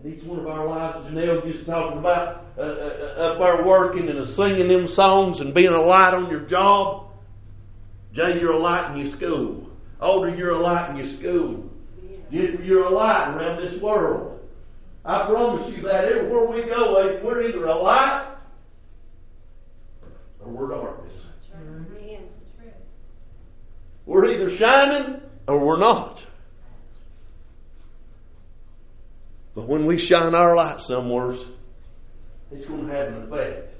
And 0.01 0.13
each 0.13 0.23
one 0.23 0.39
of 0.39 0.47
our 0.47 0.67
lives, 0.67 1.05
Janelle 1.07 1.51
just 1.51 1.67
talking 1.67 1.99
about 1.99 2.47
uh, 2.57 2.61
uh, 2.61 2.65
uh, 2.65 3.33
up 3.33 3.39
there 3.39 3.65
working 3.65 4.09
and 4.09 4.33
singing 4.33 4.67
them 4.69 4.87
songs 4.87 5.39
and 5.39 5.53
being 5.53 5.71
a 5.71 5.81
light 5.81 6.15
on 6.15 6.31
your 6.31 6.41
job. 6.41 7.11
Jay, 8.13 8.39
you're 8.41 8.53
a 8.53 8.59
light 8.59 8.91
in 8.91 9.05
your 9.05 9.15
school. 9.15 9.66
Older, 10.01 10.35
you're 10.35 10.51
a 10.51 10.61
light 10.61 10.91
in 10.91 10.97
your 10.97 11.17
school. 11.17 11.69
You're 12.29 12.83
a 12.83 12.89
light 12.89 13.35
around 13.35 13.65
this 13.65 13.81
world. 13.81 14.39
I 15.05 15.25
promise 15.25 15.73
you 15.73 15.81
that 15.83 16.05
everywhere 16.05 16.47
we 16.47 16.63
go, 16.63 16.97
eh, 16.97 17.21
we're 17.23 17.47
either 17.47 17.65
a 17.65 17.81
light 17.81 18.35
or 20.41 20.51
we're 20.51 20.67
darkness. 20.67 21.13
We're 24.05 24.25
either 24.25 24.57
shining 24.57 25.21
or 25.47 25.65
we're 25.65 25.79
not. 25.79 26.23
But 29.55 29.67
when 29.67 29.85
we 29.85 29.97
shine 29.97 30.35
our 30.35 30.55
light 30.55 30.79
somewhere, 30.79 31.35
it's 32.51 32.65
going 32.67 32.87
to 32.87 32.93
have 32.93 33.07
an 33.07 33.23
effect. 33.23 33.73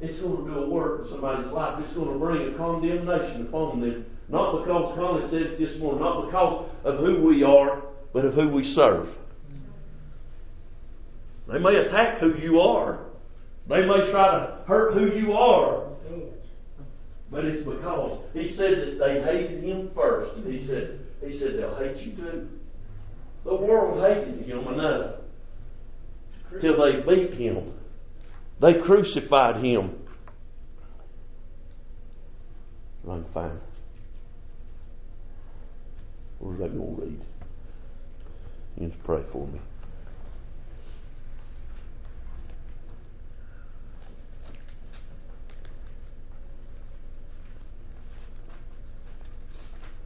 It's 0.00 0.18
going 0.20 0.44
to 0.44 0.50
do 0.50 0.58
a 0.60 0.68
work 0.68 1.02
in 1.02 1.12
somebody's 1.12 1.52
life. 1.52 1.82
It's 1.84 1.94
going 1.94 2.12
to 2.12 2.18
bring 2.18 2.54
a 2.54 2.56
condemnation 2.56 3.46
upon 3.46 3.80
them. 3.80 4.06
Not 4.30 4.64
because 4.64 4.94
Connie 4.94 5.28
said 5.30 5.58
this 5.58 5.76
morning, 5.80 6.02
not 6.02 6.26
because 6.26 6.70
of 6.84 6.98
who 6.98 7.22
we 7.26 7.42
are, 7.42 7.82
but 8.12 8.24
of 8.24 8.34
who 8.34 8.48
we 8.48 8.72
serve. 8.72 9.08
They 11.48 11.58
may 11.58 11.74
attack 11.76 12.18
who 12.20 12.36
you 12.38 12.60
are. 12.60 13.00
They 13.68 13.80
may 13.80 14.10
try 14.12 14.38
to 14.38 14.64
hurt 14.68 14.94
who 14.94 15.18
you 15.18 15.32
are. 15.32 15.88
But 17.30 17.44
it's 17.44 17.64
because 17.64 18.20
he 18.32 18.54
said 18.56 18.72
that 18.80 18.98
they 18.98 19.22
hated 19.22 19.64
him 19.64 19.90
first. 19.94 20.36
And 20.36 20.52
he 20.52 20.66
said, 20.66 21.00
he 21.24 21.38
said 21.38 21.58
they'll 21.58 21.76
hate 21.76 21.96
you 22.04 22.12
too. 22.12 22.48
The 23.44 23.54
world 23.54 24.00
hated 24.00 24.46
him 24.46 24.66
enough 24.68 25.16
till 26.60 26.76
they 26.76 27.00
beat 27.00 27.34
him. 27.34 27.72
They 28.60 28.74
crucified 28.84 29.64
him. 29.64 29.96
Run 33.02 33.24
fine. 33.32 33.60
Where's 36.40 36.58
that 36.58 36.76
going 36.76 36.96
to 36.96 37.02
read? 37.02 37.20
You 38.78 38.88
to 38.88 38.96
pray 39.04 39.22
for 39.30 39.46
me. 39.46 39.60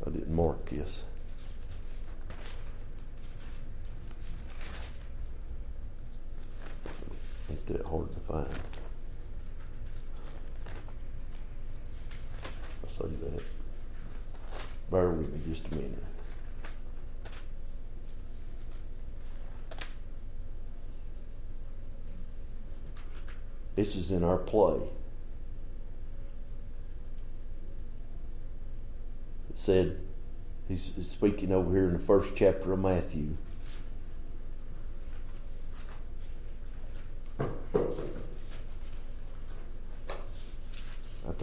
I 0.05 0.11
didn't 0.11 0.35
mark 0.35 0.69
this. 0.69 0.89
Ain't 7.49 7.67
that 7.69 7.87
hard 7.87 8.13
to 8.13 8.21
find. 8.29 8.61
I'll 12.83 13.09
say 13.09 13.15
that. 13.23 13.43
Bear 14.91 15.11
with 15.11 15.33
me 15.33 15.55
just 15.55 15.67
a 15.73 15.75
minute. 15.77 16.03
This 23.77 23.89
is 23.89 24.11
in 24.11 24.23
our 24.23 24.37
play. 24.37 24.81
It 29.51 29.57
said, 29.67 29.99
he's 30.69 30.81
speaking 31.17 31.53
over 31.53 31.71
here 31.71 31.89
in 31.89 31.95
the 31.95 32.07
first 32.07 32.31
chapter 32.37 32.73
of 32.73 32.79
Matthew. 32.79 33.37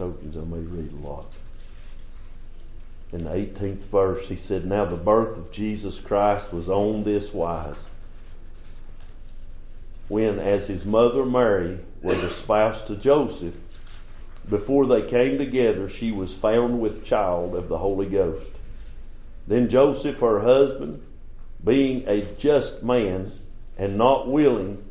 tokens 0.02 0.36
I 0.36 0.40
may 0.40 0.58
read 0.58 0.92
a 0.92 1.06
lot. 1.06 1.26
In 3.12 3.24
the 3.24 3.30
18th 3.30 3.90
verse, 3.90 4.24
he 4.28 4.40
said, 4.48 4.64
Now 4.64 4.88
the 4.88 4.96
birth 4.96 5.36
of 5.36 5.52
Jesus 5.52 5.94
Christ 6.04 6.52
was 6.52 6.68
on 6.68 7.04
this 7.04 7.32
wise. 7.32 7.76
When, 10.12 10.38
as 10.38 10.68
his 10.68 10.84
mother 10.84 11.24
Mary 11.24 11.80
was 12.02 12.18
espoused 12.18 12.86
to 12.86 12.96
Joseph, 12.96 13.54
before 14.50 14.86
they 14.86 15.08
came 15.08 15.38
together, 15.38 15.90
she 15.98 16.12
was 16.12 16.28
found 16.42 16.82
with 16.82 17.06
child 17.06 17.54
of 17.54 17.70
the 17.70 17.78
Holy 17.78 18.10
Ghost. 18.10 18.50
Then 19.48 19.70
Joseph, 19.70 20.16
her 20.20 20.40
husband, 20.40 21.00
being 21.64 22.04
a 22.06 22.36
just 22.42 22.82
man 22.82 23.32
and 23.78 23.96
not 23.96 24.30
willing 24.30 24.84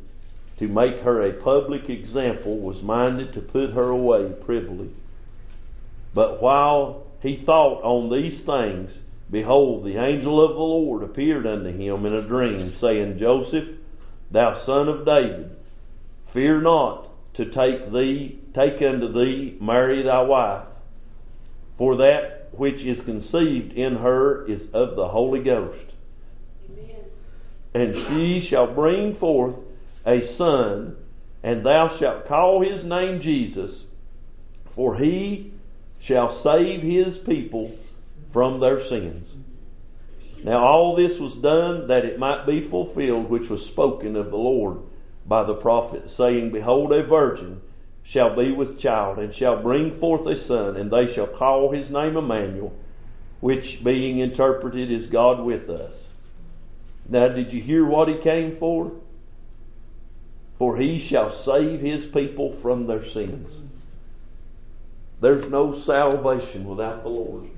to 0.58 0.66
make 0.66 1.04
her 1.04 1.22
a 1.22 1.40
public 1.40 1.88
example, 1.88 2.58
was 2.58 2.82
minded 2.82 3.32
to 3.34 3.40
put 3.40 3.74
her 3.74 3.90
away 3.90 4.32
privily. 4.44 4.90
But 6.12 6.42
while 6.42 7.06
he 7.22 7.44
thought 7.46 7.84
on 7.84 8.10
these 8.10 8.44
things, 8.44 8.90
behold, 9.30 9.84
the 9.84 10.02
angel 10.02 10.44
of 10.44 10.56
the 10.56 10.60
Lord 10.60 11.04
appeared 11.04 11.46
unto 11.46 11.70
him 11.70 12.06
in 12.06 12.12
a 12.12 12.26
dream, 12.26 12.74
saying, 12.80 13.20
Joseph, 13.20 13.78
thou 14.32 14.64
son 14.64 14.88
of 14.88 15.04
David, 15.04 15.50
fear 16.32 16.60
not 16.60 17.08
to 17.34 17.46
take 17.46 17.92
thee, 17.92 18.38
take 18.54 18.82
unto 18.82 19.12
thee 19.12 19.56
Mary 19.60 20.02
thy 20.02 20.22
wife, 20.22 20.66
for 21.78 21.96
that 21.96 22.48
which 22.52 22.80
is 22.80 23.04
conceived 23.04 23.72
in 23.72 23.96
her 23.96 24.46
is 24.46 24.60
of 24.74 24.96
the 24.96 25.08
Holy 25.08 25.42
Ghost. 25.42 25.92
Amen. 26.70 27.04
And 27.74 28.06
she 28.08 28.46
shall 28.48 28.74
bring 28.74 29.16
forth 29.16 29.56
a 30.06 30.34
son, 30.36 30.96
and 31.42 31.64
thou 31.64 31.96
shalt 31.98 32.26
call 32.26 32.62
his 32.62 32.84
name 32.84 33.20
Jesus, 33.22 33.70
for 34.74 34.96
he 34.98 35.52
shall 36.06 36.42
save 36.42 36.82
his 36.82 37.16
people 37.26 37.76
from 38.32 38.60
their 38.60 38.86
sins. 38.88 39.28
Now 40.44 40.64
all 40.64 40.96
this 40.96 41.18
was 41.20 41.34
done 41.42 41.86
that 41.88 42.04
it 42.04 42.18
might 42.18 42.46
be 42.46 42.68
fulfilled 42.68 43.30
which 43.30 43.48
was 43.48 43.62
spoken 43.70 44.16
of 44.16 44.30
the 44.30 44.36
Lord 44.36 44.78
by 45.26 45.44
the 45.44 45.54
prophet, 45.54 46.02
saying, 46.16 46.50
Behold, 46.52 46.92
a 46.92 47.06
virgin 47.06 47.60
shall 48.04 48.34
be 48.36 48.50
with 48.50 48.80
child, 48.80 49.18
and 49.18 49.34
shall 49.34 49.62
bring 49.62 49.98
forth 50.00 50.26
a 50.26 50.46
son, 50.46 50.76
and 50.76 50.90
they 50.90 51.14
shall 51.14 51.28
call 51.28 51.70
his 51.70 51.88
name 51.90 52.16
Emmanuel, 52.16 52.72
which 53.40 53.84
being 53.84 54.18
interpreted 54.18 54.90
is 54.90 55.08
God 55.10 55.44
with 55.44 55.70
us. 55.70 55.92
Now, 57.08 57.28
did 57.28 57.52
you 57.52 57.62
hear 57.62 57.86
what 57.86 58.08
he 58.08 58.18
came 58.22 58.56
for? 58.58 58.92
For 60.58 60.76
he 60.76 61.06
shall 61.08 61.44
save 61.44 61.80
his 61.80 62.12
people 62.12 62.58
from 62.62 62.86
their 62.86 63.04
sins. 63.12 63.48
There's 65.20 65.50
no 65.50 65.82
salvation 65.84 66.64
without 66.64 67.04
the 67.04 67.08
Lord. 67.08 67.48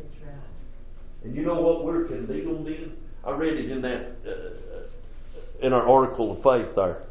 And 1.24 1.34
you 1.34 1.42
know 1.42 1.60
what 1.60 1.84
we're 1.84 2.04
condemned 2.04 2.66
in? 2.68 2.92
I 3.26 3.30
read 3.30 3.54
it 3.54 3.70
in 3.70 3.80
that 3.82 4.16
uh, 4.26 5.66
in 5.66 5.72
our 5.72 5.88
article 5.88 6.32
of 6.32 6.38
faith 6.38 6.74
there. 6.76 7.04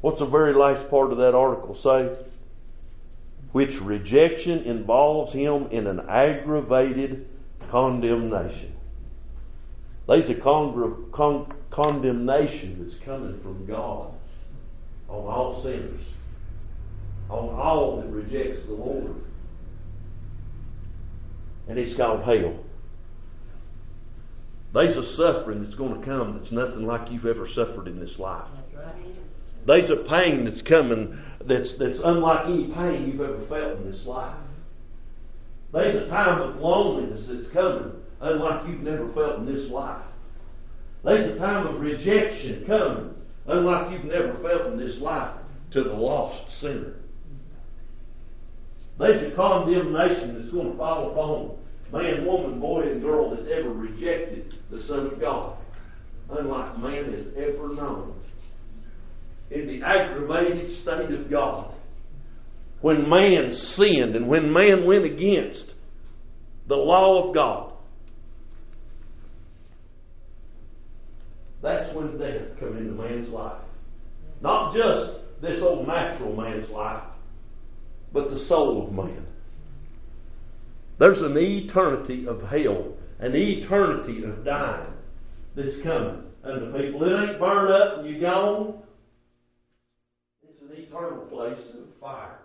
What's 0.00 0.20
the 0.20 0.26
very 0.26 0.54
last 0.54 0.88
part 0.90 1.10
of 1.10 1.18
that 1.18 1.34
article 1.34 1.76
say? 1.82 2.24
Which 3.52 3.70
rejection 3.82 4.64
involves 4.66 5.32
him 5.32 5.68
in 5.72 5.86
an 5.86 6.00
aggravated 6.08 7.26
condemnation. 7.70 8.74
There's 10.06 10.30
a 10.30 10.40
con- 10.42 11.52
condemnation 11.70 12.84
that's 12.84 13.04
coming 13.04 13.40
from 13.42 13.66
God 13.66 14.12
on 15.08 15.26
all 15.26 15.62
sinners, 15.64 16.04
on 17.30 17.48
all 17.54 17.96
that 17.96 18.08
rejects 18.08 18.66
the 18.66 18.74
Lord. 18.74 19.14
And 21.68 21.78
it's 21.78 21.96
called 21.96 22.24
hell. 22.24 22.58
There's 24.74 24.96
a 24.96 25.16
suffering 25.16 25.62
that's 25.62 25.76
going 25.76 26.00
to 26.00 26.04
come 26.04 26.38
that's 26.38 26.52
nothing 26.52 26.84
like 26.84 27.10
you've 27.10 27.26
ever 27.26 27.48
suffered 27.48 27.86
in 27.86 28.00
this 28.00 28.18
life. 28.18 28.48
There's 29.66 29.88
a 29.88 29.96
pain 29.96 30.44
that's 30.44 30.62
coming 30.62 31.18
that's, 31.46 31.68
that's 31.78 32.00
unlike 32.04 32.46
any 32.46 32.66
pain 32.68 33.06
you've 33.06 33.20
ever 33.20 33.46
felt 33.48 33.78
in 33.78 33.92
this 33.92 34.04
life. 34.04 34.36
There's 35.72 36.02
a 36.02 36.08
time 36.08 36.42
of 36.42 36.56
loneliness 36.56 37.24
that's 37.28 37.52
coming 37.52 37.92
unlike 38.20 38.68
you've 38.68 38.82
never 38.82 39.12
felt 39.12 39.38
in 39.40 39.46
this 39.46 39.70
life. 39.70 40.02
There's 41.04 41.34
a 41.34 41.38
time 41.38 41.66
of 41.66 41.80
rejection 41.80 42.64
coming 42.66 43.14
unlike 43.46 43.92
you've 43.92 44.04
never 44.04 44.34
felt 44.42 44.72
in 44.72 44.78
this 44.78 45.00
life 45.00 45.36
to 45.72 45.84
the 45.84 45.92
lost 45.92 46.42
sinner. 46.60 46.96
There's 48.98 49.32
a 49.32 49.36
condemnation 49.36 50.38
that's 50.38 50.52
going 50.52 50.72
to 50.72 50.78
fall 50.78 51.10
upon 51.10 51.58
man, 51.92 52.24
woman, 52.26 52.60
boy, 52.60 52.82
and 52.82 53.02
girl 53.02 53.34
that's 53.34 53.48
ever 53.48 53.70
rejected 53.70 54.54
the 54.70 54.82
Son 54.88 55.06
of 55.06 55.20
God, 55.20 55.56
unlike 56.30 56.78
man 56.78 57.12
has 57.12 57.26
ever 57.36 57.74
known. 57.74 58.20
In 59.50 59.66
the 59.66 59.82
aggravated 59.84 60.82
state 60.82 61.10
of 61.12 61.30
God, 61.30 61.74
when 62.80 63.08
man 63.08 63.52
sinned 63.52 64.14
and 64.16 64.28
when 64.28 64.52
man 64.52 64.84
went 64.86 65.04
against 65.04 65.66
the 66.66 66.74
law 66.74 67.28
of 67.28 67.34
God, 67.34 67.72
that's 71.62 71.94
when 71.94 72.18
death 72.18 72.58
come 72.58 72.76
into 72.76 72.92
man's 72.92 73.28
life. 73.28 73.62
Not 74.40 74.74
just 74.74 75.40
this 75.40 75.62
old 75.62 75.86
natural 75.86 76.34
man's 76.36 76.68
life, 76.70 77.04
but 78.14 78.30
the 78.30 78.46
soul 78.46 78.86
of 78.86 78.92
man. 78.92 79.26
There's 81.00 81.20
an 81.20 81.36
eternity 81.36 82.26
of 82.28 82.40
hell, 82.42 82.94
an 83.18 83.34
eternity 83.34 84.22
of 84.22 84.44
dying 84.44 84.92
that's 85.56 85.82
coming 85.82 86.22
unto 86.44 86.66
people. 86.78 87.02
It 87.02 87.30
ain't 87.30 87.40
burned 87.40 87.72
up 87.72 87.98
and 87.98 88.08
you 88.08 88.20
gone. 88.20 88.82
It's 90.48 90.62
an 90.62 90.70
eternal 90.80 91.24
place 91.26 91.58
of 91.74 92.00
fire. 92.00 92.38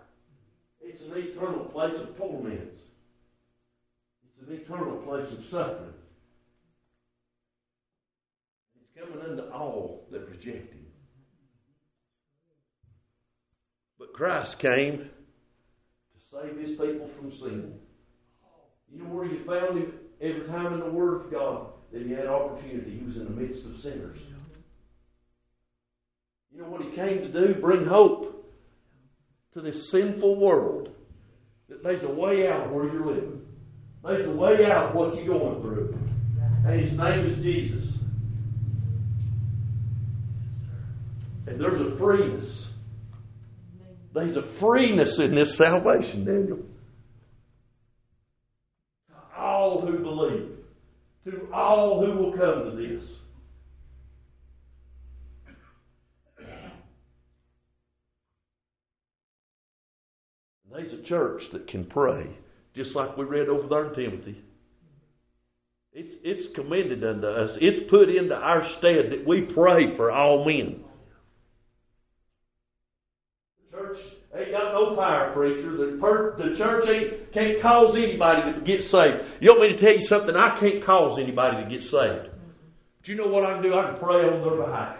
It's 0.80 1.00
an 1.02 1.12
eternal 1.16 1.66
place 1.66 1.94
of 2.00 2.16
torments. 2.16 2.80
It's 4.24 4.48
an 4.48 4.54
eternal 4.56 4.96
place 5.02 5.32
of 5.32 5.44
suffering. 5.52 5.94
It's 8.74 9.00
coming 9.00 9.24
unto 9.24 9.52
all 9.52 10.04
that 10.10 10.28
reject 10.28 10.72
Him. 10.72 10.86
But 14.00 14.12
Christ 14.12 14.58
came 14.58 15.10
save 16.32 16.56
his 16.56 16.78
people 16.78 17.08
from 17.18 17.32
sin. 17.38 17.74
You 18.92 19.02
know 19.02 19.10
where 19.10 19.26
you 19.26 19.44
found 19.44 19.78
him 19.78 19.92
every 20.20 20.46
time 20.46 20.74
in 20.74 20.80
the 20.80 20.90
Word 20.90 21.26
of 21.26 21.30
God 21.32 21.66
that 21.92 22.02
he 22.02 22.12
had 22.12 22.26
opportunity? 22.26 22.98
He 22.98 23.04
was 23.04 23.16
in 23.16 23.24
the 23.24 23.30
midst 23.30 23.64
of 23.64 23.80
sinners. 23.82 24.18
You 26.52 26.62
know 26.62 26.68
what 26.68 26.82
he 26.82 26.90
came 26.90 27.18
to 27.18 27.28
do? 27.28 27.60
Bring 27.60 27.86
hope 27.86 28.48
to 29.54 29.60
this 29.60 29.90
sinful 29.90 30.36
world. 30.36 30.90
That 31.68 31.82
there's 31.82 32.02
a 32.02 32.08
way 32.08 32.48
out 32.48 32.72
where 32.72 32.84
you're 32.84 33.06
living. 33.06 33.42
There's 34.02 34.26
a 34.26 34.32
way 34.32 34.66
out 34.66 34.94
what 34.94 35.14
you're 35.14 35.38
going 35.38 35.60
through. 35.62 35.98
And 36.66 36.80
his 36.80 36.98
name 36.98 37.26
is 37.26 37.42
Jesus. 37.42 37.94
And 41.46 41.60
there's 41.60 41.80
a 41.80 41.96
freeness 41.96 42.48
there's 44.12 44.36
a 44.36 44.42
freeness 44.42 45.18
in 45.18 45.34
this 45.34 45.56
salvation, 45.56 46.24
Daniel. 46.24 46.58
To 49.08 49.40
all 49.40 49.80
who 49.86 49.98
believe, 49.98 50.56
to 51.24 51.48
all 51.52 52.04
who 52.04 52.12
will 52.16 52.32
come 52.32 52.70
to 52.70 52.76
this. 52.76 53.08
There's 60.72 60.92
a 60.92 61.02
church 61.02 61.42
that 61.52 61.68
can 61.68 61.84
pray, 61.84 62.28
just 62.74 62.94
like 62.94 63.16
we 63.16 63.24
read 63.24 63.48
over 63.48 63.68
there 63.68 63.88
in 63.88 63.94
Timothy. 63.94 64.42
It's, 65.92 66.14
it's 66.22 66.54
commended 66.54 67.04
unto 67.04 67.26
us. 67.26 67.50
It's 67.60 67.90
put 67.90 68.08
into 68.08 68.34
our 68.34 68.68
stead 68.78 69.10
that 69.10 69.26
we 69.26 69.42
pray 69.42 69.96
for 69.96 70.12
all 70.12 70.44
men. 70.44 70.84
church 73.70 73.98
ain't 74.40 74.52
got 74.52 74.72
no 74.72 74.96
fire 74.96 75.32
preacher. 75.32 75.76
The, 75.76 75.98
per, 76.00 76.36
the 76.36 76.56
church 76.56 76.88
ain't, 76.88 77.32
can't 77.32 77.62
cause 77.62 77.94
anybody 77.96 78.52
to 78.52 78.60
get 78.60 78.90
saved. 78.90 79.40
You 79.40 79.52
want 79.52 79.70
me 79.70 79.76
to 79.76 79.82
tell 79.82 79.94
you 79.94 80.00
something? 80.00 80.34
I 80.36 80.58
can't 80.58 80.84
cause 80.84 81.18
anybody 81.20 81.64
to 81.64 81.70
get 81.70 81.82
saved. 81.90 82.34
Do 83.04 83.12
you 83.12 83.16
know 83.16 83.28
what 83.28 83.44
I 83.44 83.54
can 83.54 83.62
do? 83.62 83.74
I 83.74 83.90
can 83.90 83.98
pray 83.98 84.28
on 84.28 84.42
their 84.42 84.66
behalf. 84.66 84.96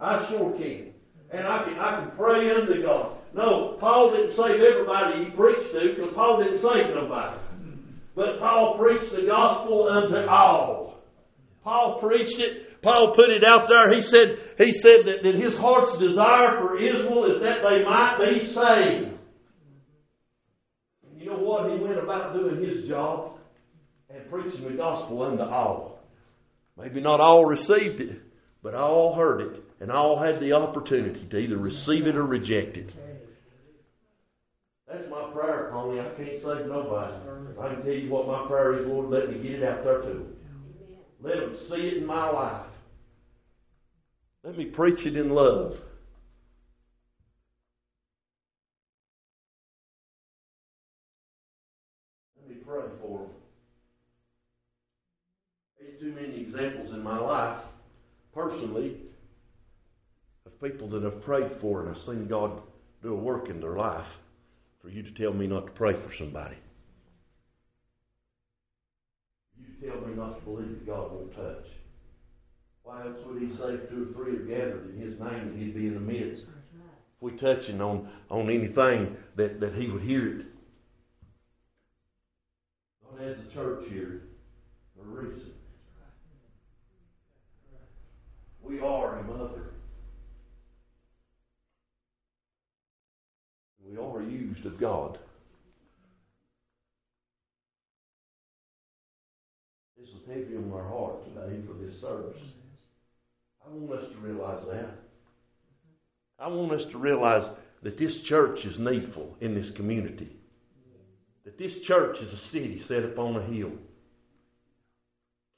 I 0.00 0.28
sure 0.28 0.52
can. 0.58 0.92
And 1.30 1.46
I 1.46 1.64
can, 1.64 1.78
I 1.78 2.00
can 2.00 2.16
pray 2.16 2.50
unto 2.50 2.82
God. 2.82 3.16
No, 3.34 3.78
Paul 3.80 4.12
didn't 4.12 4.36
save 4.36 4.60
everybody 4.60 5.24
he 5.24 5.30
preached 5.30 5.72
to 5.72 5.94
because 5.94 6.12
Paul 6.14 6.42
didn't 6.44 6.60
save 6.60 6.94
nobody. 6.94 7.38
But 8.14 8.38
Paul 8.40 8.76
preached 8.78 9.14
the 9.14 9.26
gospel 9.26 9.88
unto 9.88 10.28
all. 10.28 11.00
Paul 11.64 11.98
preached 12.00 12.38
it 12.38 12.71
Paul 12.82 13.12
put 13.14 13.30
it 13.30 13.44
out 13.44 13.68
there. 13.68 13.92
He 13.94 14.00
said, 14.00 14.38
he 14.58 14.72
said 14.72 15.04
that, 15.06 15.22
that 15.22 15.34
his 15.36 15.56
heart's 15.56 15.98
desire 15.98 16.58
for 16.60 16.76
Israel 16.76 17.32
is 17.32 17.40
that 17.40 17.62
they 17.62 17.84
might 17.84 18.18
be 18.18 18.48
saved. 18.48 19.18
And 21.08 21.20
you 21.20 21.26
know 21.26 21.38
what? 21.38 21.70
He 21.70 21.78
went 21.78 21.98
about 21.98 22.34
doing 22.34 22.62
his 22.62 22.88
job 22.88 23.38
and 24.10 24.28
preaching 24.28 24.64
the 24.64 24.76
gospel 24.76 25.22
unto 25.22 25.44
all. 25.44 26.00
Maybe 26.76 27.00
not 27.00 27.20
all 27.20 27.44
received 27.44 28.00
it, 28.00 28.20
but 28.62 28.74
all 28.74 29.14
heard 29.14 29.40
it 29.42 29.62
and 29.80 29.92
all 29.92 30.20
had 30.20 30.40
the 30.40 30.52
opportunity 30.52 31.26
to 31.30 31.36
either 31.36 31.56
receive 31.56 32.06
it 32.06 32.16
or 32.16 32.24
reject 32.24 32.76
it. 32.76 32.90
That's 34.88 35.08
my 35.08 35.30
prayer, 35.32 35.70
Connie. 35.72 36.00
I 36.00 36.04
can't 36.16 36.42
save 36.42 36.66
nobody. 36.66 37.14
I 37.60 37.74
can 37.74 37.82
tell 37.84 37.92
you 37.92 38.10
what 38.10 38.26
my 38.26 38.46
prayer 38.48 38.80
is, 38.80 38.86
Lord, 38.88 39.10
let 39.10 39.30
me 39.30 39.42
get 39.42 39.62
it 39.62 39.64
out 39.64 39.84
there 39.84 40.02
to 40.02 40.08
them. 40.08 40.36
Let 41.22 41.36
them 41.36 41.56
see 41.70 41.88
it 41.88 41.98
in 41.98 42.06
my 42.06 42.28
life. 42.28 42.66
Let 44.44 44.58
me 44.58 44.64
preach 44.64 45.06
it 45.06 45.16
in 45.16 45.30
love. 45.30 45.76
Let 52.40 52.48
me 52.48 52.56
pray 52.56 52.82
for 53.00 53.18
them. 53.18 53.28
There's 55.80 56.00
too 56.00 56.12
many 56.12 56.40
examples 56.40 56.92
in 56.92 57.02
my 57.02 57.18
life, 57.18 57.62
personally, 58.34 58.96
of 60.44 60.60
people 60.60 60.88
that 60.88 61.04
I've 61.04 61.22
prayed 61.22 61.60
for 61.60 61.86
and 61.86 61.96
I've 61.96 62.04
seen 62.04 62.26
God 62.26 62.60
do 63.00 63.12
a 63.12 63.16
work 63.16 63.48
in 63.48 63.60
their 63.60 63.76
life 63.76 64.06
for 64.80 64.88
you 64.88 65.04
to 65.04 65.10
tell 65.12 65.32
me 65.32 65.46
not 65.46 65.66
to 65.66 65.72
pray 65.72 65.92
for 65.92 66.12
somebody. 66.12 66.56
You 69.56 69.88
tell 69.88 70.00
me 70.00 70.16
not 70.16 70.40
to 70.40 70.44
believe 70.44 70.70
that 70.70 70.86
God 70.86 71.12
won't 71.12 71.32
touch. 71.36 71.66
Why 72.84 73.02
else 73.06 73.16
would 73.26 73.40
he 73.40 73.48
say 73.56 73.86
two 73.88 74.10
or 74.10 74.14
three 74.14 74.36
are 74.36 74.42
gathered 74.42 74.94
in 74.94 75.00
his 75.00 75.18
name 75.20 75.48
that 75.48 75.56
he'd 75.56 75.74
be 75.74 75.86
in 75.86 75.94
the 75.94 76.00
midst? 76.00 76.42
If 76.42 77.22
we 77.22 77.32
touching 77.32 77.80
on, 77.80 78.08
on 78.28 78.50
anything 78.50 79.16
that, 79.36 79.60
that 79.60 79.74
he 79.74 79.88
would 79.88 80.02
hear 80.02 80.40
it. 80.40 80.46
God 83.04 83.20
has 83.20 83.36
the 83.36 83.54
church 83.54 83.84
here 83.88 84.22
for 84.96 85.04
a 85.04 85.22
reason. 85.22 85.52
We 88.62 88.80
are 88.80 89.18
a 89.18 89.24
mother. 89.24 89.70
We 93.88 93.96
are 93.96 94.22
used 94.22 94.64
of 94.66 94.80
God. 94.80 95.18
This 99.98 100.08
is 100.08 100.26
heavy 100.26 100.56
on 100.56 100.72
our 100.72 100.88
heart 100.88 101.24
today 101.24 101.60
for 101.66 101.74
this 101.74 102.00
service. 102.00 102.51
I 103.64 103.74
want 103.74 104.02
us 104.02 104.10
to 104.10 104.18
realize 104.18 104.64
that. 104.70 104.98
I 106.38 106.48
want 106.48 106.72
us 106.72 106.90
to 106.90 106.98
realize 106.98 107.48
that 107.82 107.98
this 107.98 108.16
church 108.28 108.64
is 108.64 108.78
needful 108.78 109.36
in 109.40 109.54
this 109.54 109.70
community. 109.76 110.36
That 111.44 111.58
this 111.58 111.72
church 111.86 112.18
is 112.20 112.32
a 112.32 112.52
city 112.52 112.84
set 112.88 113.04
upon 113.04 113.36
a 113.36 113.42
hill. 113.42 113.72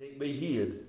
Can't 0.01 0.19
be 0.19 0.39
hid. 0.39 0.87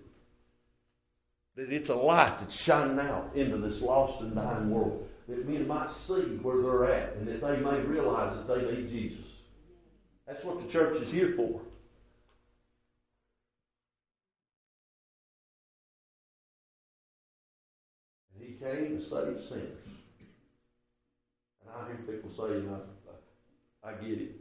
That 1.56 1.71
it's 1.71 1.89
a 1.89 1.95
light 1.95 2.39
that's 2.39 2.56
shining 2.56 2.99
out 2.99 3.32
into 3.36 3.58
this 3.58 3.82
lost 3.82 4.21
and 4.21 4.36
dying 4.36 4.69
world. 4.69 5.08
That 5.28 5.47
men 5.47 5.67
might 5.67 5.89
see 6.08 6.38
where 6.41 6.62
they're 6.62 6.93
at 6.93 7.15
and 7.15 7.28
that 7.28 7.41
they 7.41 7.58
may 7.58 7.80
realize 7.80 8.36
that 8.36 8.47
they 8.47 8.71
need 8.71 8.89
Jesus. 8.89 9.25
That's 10.28 10.43
what 10.43 10.65
the 10.65 10.71
church 10.71 11.01
is 11.01 11.12
here 11.12 11.34
for. 11.36 11.62
He 18.46 18.54
came 18.54 18.98
to 18.98 19.02
save 19.04 19.50
sinners. 19.50 19.86
And 21.62 21.70
I 21.76 21.88
hear 21.88 22.16
people 22.16 22.32
say, 22.38 22.56
you 22.56 22.64
know, 22.64 22.82
I 23.84 23.92
get 23.94 24.20
it. 24.22 24.32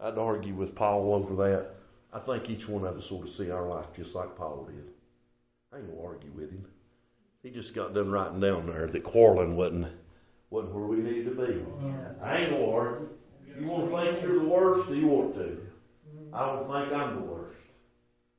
I'd 0.00 0.18
argue 0.18 0.54
with 0.54 0.74
Paul 0.74 1.14
over 1.14 1.34
that. 1.44 1.70
I 2.12 2.20
think 2.20 2.48
each 2.48 2.68
one 2.68 2.84
of 2.84 2.96
us 2.96 3.04
sort 3.08 3.26
of 3.26 3.34
see 3.38 3.50
our 3.50 3.66
life 3.66 3.86
just 3.96 4.14
like 4.14 4.36
Paul 4.36 4.68
did. 4.70 4.84
I 5.72 5.78
ain't 5.78 5.88
gonna 5.88 6.06
argue 6.06 6.30
with 6.34 6.50
him. 6.50 6.64
He 7.42 7.50
just 7.50 7.74
got 7.74 7.94
done 7.94 8.10
writing 8.10 8.40
down 8.40 8.66
there 8.66 8.86
that 8.86 9.04
quarreling 9.04 9.56
wasn't 9.56 9.86
wasn't 10.50 10.74
where 10.74 10.84
we 10.84 10.96
needed 10.98 11.24
to 11.24 11.46
be. 11.46 11.64
I 12.22 12.38
ain't 12.38 12.50
gonna 12.50 12.70
argue. 12.70 13.08
You 13.58 13.66
want 13.66 13.90
to 13.90 14.12
think 14.12 14.22
you're 14.22 14.40
the 14.40 14.48
worst? 14.48 14.90
You 14.90 15.06
want 15.06 15.34
to? 15.34 15.58
I 16.32 16.46
don't 16.46 16.66
think 16.66 16.92
I'm 16.92 17.16
the 17.16 17.22
worst. 17.22 17.56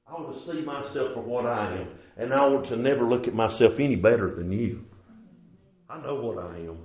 I 0.07 0.13
want 0.13 0.45
to 0.45 0.51
see 0.51 0.61
myself 0.61 1.13
for 1.15 1.21
what 1.21 1.45
I 1.45 1.75
am, 1.75 1.87
and 2.17 2.33
I 2.33 2.45
want 2.47 2.67
to 2.69 2.77
never 2.77 3.03
look 3.03 3.27
at 3.27 3.33
myself 3.33 3.73
any 3.79 3.95
better 3.95 4.33
than 4.33 4.51
you. 4.51 4.85
I 5.89 6.01
know 6.01 6.15
what 6.15 6.37
I 6.43 6.57
am. 6.57 6.77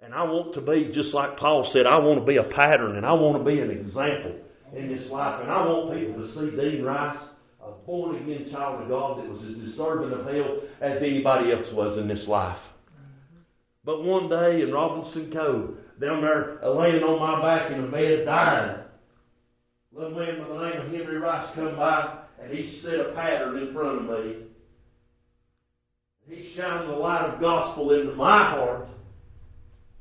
And 0.00 0.14
I 0.14 0.22
want 0.22 0.54
to 0.54 0.60
be, 0.60 0.92
just 0.94 1.12
like 1.12 1.38
Paul 1.38 1.68
said, 1.72 1.86
I 1.86 1.98
want 1.98 2.20
to 2.20 2.26
be 2.26 2.36
a 2.36 2.44
pattern 2.44 2.96
and 2.96 3.04
I 3.04 3.12
want 3.12 3.38
to 3.38 3.44
be 3.44 3.60
an 3.60 3.70
example 3.70 4.36
in 4.76 4.88
this 4.88 5.10
life. 5.10 5.42
And 5.42 5.50
I 5.50 5.66
want 5.66 5.98
people 5.98 6.22
to 6.22 6.28
see 6.34 6.56
Dean 6.56 6.84
Rice, 6.84 7.18
a 7.60 7.72
born 7.84 8.16
again 8.16 8.48
child 8.52 8.82
of 8.82 8.88
God 8.88 9.18
that 9.18 9.28
was 9.28 9.42
as 9.42 9.70
deserving 9.70 10.12
of 10.12 10.24
hell 10.24 10.62
as 10.80 11.02
anybody 11.02 11.50
else 11.50 11.66
was 11.72 11.98
in 11.98 12.06
this 12.06 12.26
life. 12.28 12.58
But 13.84 14.04
one 14.04 14.28
day 14.28 14.62
in 14.62 14.70
Robinson 14.70 15.32
Cove, 15.32 15.74
down 16.00 16.22
there 16.22 16.60
laying 16.62 17.02
on 17.02 17.18
my 17.18 17.42
back 17.42 17.72
in 17.72 17.84
a 17.84 17.90
bed 17.90 18.24
dying, 18.24 18.78
a 19.90 19.98
little 19.98 20.16
man 20.16 20.38
by 20.38 20.48
the 20.48 20.60
name 20.62 20.86
of 20.86 20.92
Henry 20.92 21.18
Rice 21.18 21.48
come 21.56 21.74
by 21.74 22.18
and 22.40 22.52
he 22.52 22.80
set 22.82 23.00
a 23.00 23.12
pattern 23.14 23.58
in 23.58 23.74
front 23.74 23.98
of 23.98 24.04
me. 24.04 24.36
He 26.28 26.52
shined 26.54 26.88
the 26.88 26.94
light 26.94 27.24
of 27.24 27.40
gospel 27.40 27.92
into 27.92 28.14
my 28.14 28.50
heart. 28.50 28.88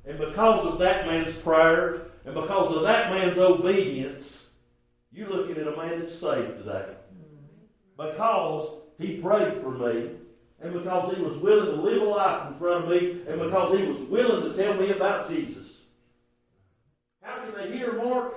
And 0.05 0.17
because 0.17 0.73
of 0.73 0.79
that 0.79 1.05
man's 1.05 1.41
prayer, 1.41 2.07
and 2.25 2.33
because 2.33 2.75
of 2.75 2.83
that 2.83 3.09
man's 3.09 3.37
obedience, 3.37 4.25
you're 5.11 5.29
looking 5.29 5.55
at 5.55 5.67
a 5.67 5.75
man 5.75 6.01
that's 6.01 6.19
saved 6.19 6.57
today. 6.59 6.95
Because 7.97 8.81
he 8.99 9.21
prayed 9.21 9.61
for 9.61 9.71
me, 9.71 10.11
and 10.61 10.73
because 10.73 11.15
he 11.15 11.21
was 11.21 11.41
willing 11.41 11.75
to 11.75 11.81
live 11.81 12.01
a 12.01 12.05
life 12.05 12.51
in 12.51 12.59
front 12.59 12.83
of 12.83 12.89
me, 12.89 13.21
and 13.27 13.39
because 13.39 13.77
he 13.77 13.85
was 13.85 14.09
willing 14.09 14.51
to 14.51 14.57
tell 14.61 14.75
me 14.75 14.91
about 14.91 15.29
Jesus. 15.29 15.65
How 17.21 17.45
can 17.45 17.53
they 17.55 17.75
hear 17.75 18.01
Mark 18.03 18.33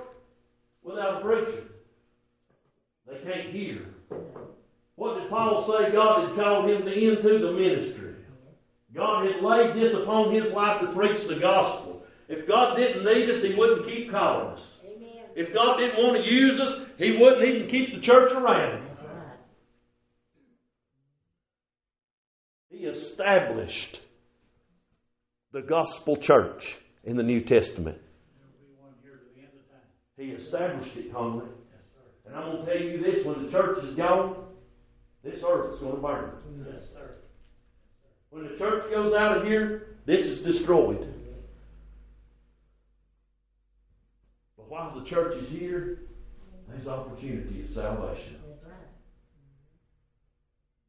without 0.83 1.21
a 1.21 1.25
preacher? 1.25 1.63
They 3.07 3.17
can't 3.19 3.53
hear. 3.53 3.90
What 5.01 5.19
did 5.19 5.31
Paul 5.31 5.65
say 5.65 5.91
God 5.91 6.27
had 6.27 6.35
called 6.35 6.69
him 6.69 6.87
into 6.87 7.39
the 7.39 7.53
ministry? 7.53 8.13
God 8.93 9.25
had 9.25 9.43
laid 9.43 9.75
this 9.75 9.99
upon 9.99 10.31
his 10.31 10.53
life 10.53 10.79
to 10.81 10.93
preach 10.93 11.27
the 11.27 11.39
gospel. 11.39 12.03
If 12.29 12.47
God 12.47 12.75
didn't 12.75 13.03
need 13.03 13.27
us, 13.31 13.41
he 13.41 13.55
wouldn't 13.55 13.87
keep 13.87 14.11
calling 14.11 14.49
us. 14.49 14.61
Amen. 14.85 15.23
If 15.35 15.55
God 15.55 15.77
didn't 15.77 15.97
want 15.97 16.23
to 16.23 16.31
use 16.31 16.59
us, 16.59 16.85
he 16.99 17.17
wouldn't 17.17 17.47
even 17.47 17.67
keep 17.67 17.95
the 17.95 17.99
church 17.99 18.31
around. 18.31 18.83
Right. 18.83 19.37
He 22.69 22.85
established 22.85 23.99
the 25.51 25.63
gospel 25.63 26.15
church 26.15 26.77
in 27.03 27.15
the 27.15 27.23
New 27.23 27.41
Testament. 27.41 27.97
He 30.15 30.25
established 30.25 30.95
it, 30.95 31.11
Conley. 31.11 31.47
And 32.27 32.35
I'm 32.35 32.51
going 32.51 32.65
to 32.67 32.71
tell 32.71 32.83
you 32.83 33.01
this 33.01 33.25
when 33.25 33.47
the 33.47 33.51
church 33.51 33.83
is 33.83 33.95
gone, 33.95 34.49
this 35.23 35.43
earth 35.47 35.75
is 35.75 35.79
going 35.79 35.95
to 35.95 36.01
burn. 36.01 36.31
Yes, 36.65 36.83
sir. 36.93 37.11
When 38.31 38.43
the 38.43 38.57
church 38.57 38.89
goes 38.91 39.13
out 39.13 39.37
of 39.37 39.43
here, 39.43 39.97
this 40.05 40.25
is 40.25 40.39
destroyed. 40.39 41.07
But 44.57 44.69
while 44.69 44.99
the 44.99 45.09
church 45.09 45.43
is 45.43 45.49
here, 45.49 45.99
there's 46.67 46.87
opportunity 46.87 47.65
of 47.65 47.75
salvation. 47.75 48.37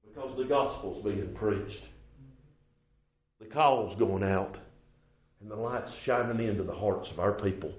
Because 0.07 0.37
the 0.37 0.45
gospel's 0.45 1.03
being 1.05 1.35
preached. 1.35 1.83
The 3.41 3.47
call's 3.47 3.99
going 3.99 4.23
out. 4.23 4.57
And 5.41 5.51
the 5.51 5.57
light's 5.57 5.91
shining 6.07 6.47
into 6.47 6.63
the 6.63 6.75
hearts 6.75 7.09
of 7.11 7.19
our 7.19 7.33
people. 7.33 7.73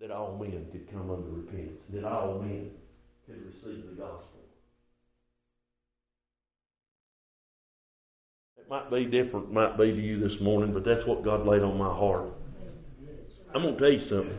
That 0.00 0.10
all 0.10 0.36
men 0.36 0.66
could 0.72 0.90
come 0.90 1.10
under 1.10 1.28
repentance. 1.28 1.78
That 1.90 2.04
all 2.04 2.40
men 2.40 2.70
could 3.26 3.38
receive 3.46 3.84
the 3.88 4.02
gospel. 4.02 4.31
Might 8.72 8.90
be 8.90 9.04
different, 9.04 9.52
might 9.52 9.76
be 9.76 9.92
to 9.92 10.00
you 10.00 10.18
this 10.26 10.40
morning, 10.40 10.72
but 10.72 10.82
that's 10.82 11.06
what 11.06 11.22
God 11.22 11.46
laid 11.46 11.60
on 11.60 11.76
my 11.76 11.94
heart. 11.94 12.32
I'm 13.54 13.60
going 13.60 13.74
to 13.74 13.78
tell 13.78 13.92
you 13.92 14.08
something. 14.08 14.38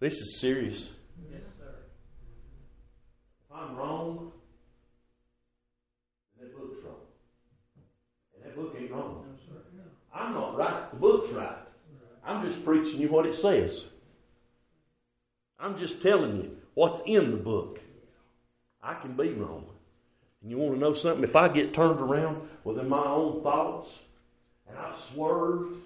This 0.00 0.14
is 0.14 0.40
serious. 0.40 0.90
Yes, 1.30 1.40
sir. 1.56 1.74
If 3.48 3.56
I'm 3.56 3.76
wrong, 3.76 4.32
then 6.36 6.48
that 6.48 6.58
book's 6.58 6.84
wrong. 6.84 6.96
And 8.34 8.44
that 8.44 8.56
book 8.56 8.74
ain't 8.76 8.90
wrong. 8.90 9.24
No, 9.24 9.36
sir. 9.46 9.60
I'm 10.12 10.34
not 10.34 10.56
right. 10.56 10.90
The 10.90 10.96
book's 10.96 11.32
right. 11.32 11.58
I'm 12.26 12.50
just 12.50 12.64
preaching 12.64 13.00
you 13.00 13.08
what 13.08 13.24
it 13.24 13.40
says. 13.40 13.70
I'm 15.60 15.78
just 15.78 16.02
telling 16.02 16.38
you 16.38 16.56
what's 16.74 17.00
in 17.06 17.30
the 17.30 17.36
book. 17.36 17.78
I 18.82 18.94
can 18.94 19.16
be 19.16 19.28
wrong. 19.30 19.66
And 20.44 20.50
you 20.50 20.58
want 20.58 20.74
to 20.74 20.78
know 20.78 20.94
something? 20.94 21.24
If 21.24 21.34
I 21.34 21.48
get 21.48 21.74
turned 21.74 21.98
around 22.00 22.46
within 22.64 22.86
my 22.86 23.02
own 23.02 23.42
thoughts, 23.42 23.88
and 24.68 24.76
I've 24.76 24.94
swerved, 25.14 25.78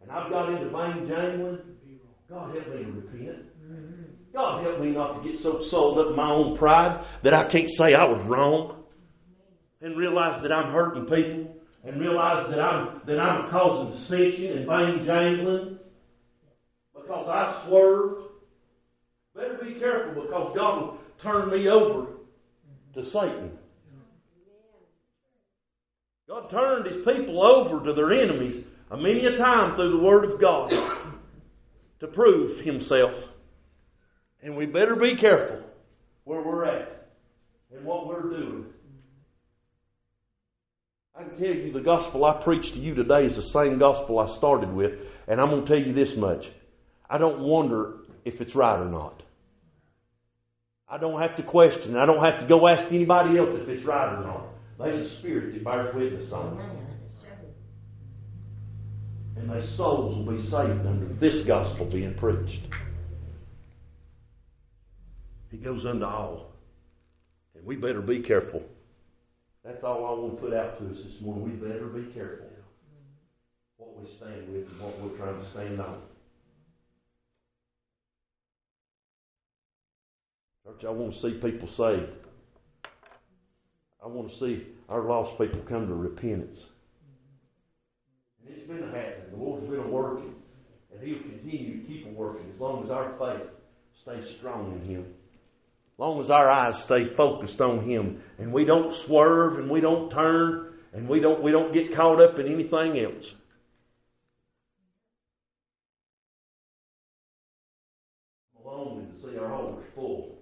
and 0.00 0.10
I've 0.10 0.30
got 0.30 0.52
into 0.52 0.70
vain 0.70 1.08
jangling, 1.08 1.58
God 2.30 2.54
help 2.54 2.68
me 2.68 2.84
to 2.84 2.92
repent. 2.92 4.32
God 4.32 4.62
help 4.62 4.80
me 4.80 4.90
not 4.90 5.20
to 5.20 5.28
get 5.28 5.42
so 5.42 5.66
sold 5.68 5.98
up 5.98 6.10
in 6.10 6.16
my 6.16 6.30
own 6.30 6.56
pride 6.56 7.04
that 7.24 7.34
I 7.34 7.48
can't 7.48 7.68
say 7.68 7.92
I 7.94 8.04
was 8.04 8.24
wrong. 8.26 8.76
and 9.80 9.96
realize 9.96 10.42
that 10.42 10.52
I'm 10.52 10.72
hurting 10.72 11.04
people 11.04 11.56
and 11.84 12.00
realize 12.00 12.48
that 12.50 12.60
I'm 12.60 13.00
that 13.06 13.18
I'm 13.18 13.50
causing 13.50 13.98
dissension 13.98 14.58
and 14.58 14.66
vain 14.66 15.06
jangling 15.06 15.78
because 16.94 17.28
I 17.28 17.64
swerved. 17.66 18.22
Better 19.34 19.58
be 19.62 19.74
careful 19.78 20.22
because 20.22 20.52
God 20.56 20.80
will 20.82 20.98
turn 21.22 21.50
me 21.50 21.68
over 21.68 22.06
to 22.94 23.08
Satan. 23.08 23.52
God 26.28 26.50
turned 26.50 26.84
his 26.84 27.06
people 27.06 27.42
over 27.42 27.82
to 27.86 27.94
their 27.94 28.12
enemies 28.12 28.66
a 28.90 28.98
many 28.98 29.24
a 29.24 29.38
time 29.38 29.76
through 29.76 29.96
the 29.96 30.04
Word 30.04 30.30
of 30.30 30.38
God 30.38 30.70
to 32.00 32.06
prove 32.06 32.60
himself. 32.64 33.12
And 34.42 34.54
we 34.54 34.66
better 34.66 34.94
be 34.94 35.16
careful 35.16 35.62
where 36.24 36.42
we're 36.42 36.66
at 36.66 37.08
and 37.74 37.84
what 37.84 38.06
we're 38.06 38.28
doing. 38.28 38.66
I 41.18 41.24
can 41.24 41.38
tell 41.38 41.48
you 41.48 41.72
the 41.72 41.80
gospel 41.80 42.26
I 42.26 42.42
preach 42.44 42.72
to 42.72 42.78
you 42.78 42.94
today 42.94 43.24
is 43.24 43.34
the 43.34 43.42
same 43.42 43.78
gospel 43.78 44.18
I 44.18 44.36
started 44.36 44.72
with, 44.72 44.92
and 45.26 45.40
I'm 45.40 45.48
going 45.48 45.64
to 45.64 45.68
tell 45.68 45.80
you 45.80 45.94
this 45.94 46.14
much. 46.14 46.46
I 47.08 47.16
don't 47.16 47.40
wonder 47.40 48.00
if 48.26 48.40
it's 48.42 48.54
right 48.54 48.78
or 48.78 48.88
not. 48.88 49.22
I 50.88 50.98
don't 50.98 51.20
have 51.20 51.36
to 51.36 51.42
question. 51.42 51.96
I 51.96 52.04
don't 52.04 52.22
have 52.22 52.40
to 52.40 52.46
go 52.46 52.68
ask 52.68 52.86
anybody 52.92 53.38
else 53.38 53.58
if 53.62 53.68
it's 53.68 53.84
right 53.84 54.14
or 54.14 54.22
not. 54.22 54.57
There's 54.78 55.10
a 55.10 55.18
spirit 55.18 55.54
that 55.54 55.64
bears 55.64 55.94
witness 55.94 56.32
on 56.32 56.58
it. 56.58 56.64
And 59.40 59.50
their 59.50 59.66
souls 59.76 60.16
will 60.16 60.36
be 60.36 60.42
saved 60.44 60.86
under 60.86 61.06
this 61.20 61.46
gospel 61.46 61.86
being 61.86 62.14
preached. 62.14 62.66
He 65.50 65.56
goes 65.56 65.84
unto 65.86 66.04
all. 66.04 66.52
And 67.54 67.64
we 67.64 67.76
better 67.76 68.00
be 68.00 68.20
careful. 68.20 68.62
That's 69.64 69.82
all 69.82 70.06
I 70.06 70.20
want 70.20 70.36
to 70.36 70.42
put 70.42 70.54
out 70.54 70.78
to 70.78 70.86
us 70.90 71.04
this 71.04 71.20
morning. 71.20 71.44
We 71.44 71.68
better 71.68 71.86
be 71.86 72.12
careful 72.12 72.46
what 73.78 73.96
we 73.96 74.08
stand 74.16 74.52
with 74.52 74.68
and 74.68 74.80
what 74.80 75.00
we're 75.00 75.16
trying 75.16 75.40
to 75.40 75.50
stand 75.50 75.80
on. 75.80 76.00
Church, 80.64 80.84
I 80.84 80.90
want 80.90 81.14
to 81.14 81.20
see 81.20 81.34
people 81.34 81.68
saved. 81.76 82.27
I 84.08 84.10
want 84.10 84.32
to 84.32 84.38
see 84.38 84.66
our 84.88 85.04
lost 85.04 85.38
people 85.38 85.60
come 85.68 85.86
to 85.86 85.92
repentance. 85.92 86.58
And 88.40 88.56
it's 88.56 88.66
been 88.66 88.84
happening. 88.84 89.32
The 89.32 89.36
Lord's 89.36 89.68
been 89.68 89.90
working. 89.90 90.34
And 90.90 91.06
He'll 91.06 91.20
continue 91.20 91.82
to 91.82 91.86
keep 91.86 92.10
working 92.14 92.50
as 92.54 92.58
long 92.58 92.84
as 92.84 92.90
our 92.90 93.12
faith 93.18 93.50
stays 94.00 94.24
strong 94.38 94.80
in 94.80 94.88
Him. 94.88 95.02
As 95.02 95.98
long 95.98 96.22
as 96.22 96.30
our 96.30 96.50
eyes 96.50 96.82
stay 96.82 97.06
focused 97.14 97.60
on 97.60 97.86
Him 97.86 98.22
and 98.38 98.50
we 98.50 98.64
don't 98.64 98.96
swerve 99.04 99.58
and 99.58 99.68
we 99.68 99.82
don't 99.82 100.08
turn 100.08 100.72
and 100.94 101.06
we 101.06 101.20
don't, 101.20 101.42
we 101.42 101.50
don't 101.50 101.74
get 101.74 101.94
caught 101.94 102.18
up 102.18 102.38
in 102.38 102.46
anything 102.46 103.04
else. 103.04 103.26
I'm 108.56 108.64
longing 108.64 109.12
to 109.12 109.20
see 109.20 109.36
our 109.36 109.48
holders 109.50 109.84
full. 109.94 110.38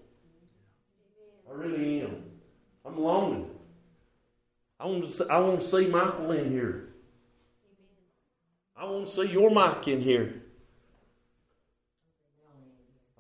I 1.51 1.53
really 1.53 2.03
am. 2.03 2.23
I'm 2.85 3.01
longing. 3.01 3.46
I 4.87 4.89
want 4.89 5.11
to 5.11 5.17
see, 5.17 5.25
I 5.29 5.39
want 5.41 5.61
to 5.63 5.69
see 5.69 5.87
Michael 5.87 6.31
in 6.31 6.53
here. 6.53 6.91
I 8.77 8.85
want 8.85 9.11
to 9.11 9.17
see 9.17 9.33
your 9.33 9.51
Mike 9.51 9.89
in 9.89 10.01
here. 10.01 10.43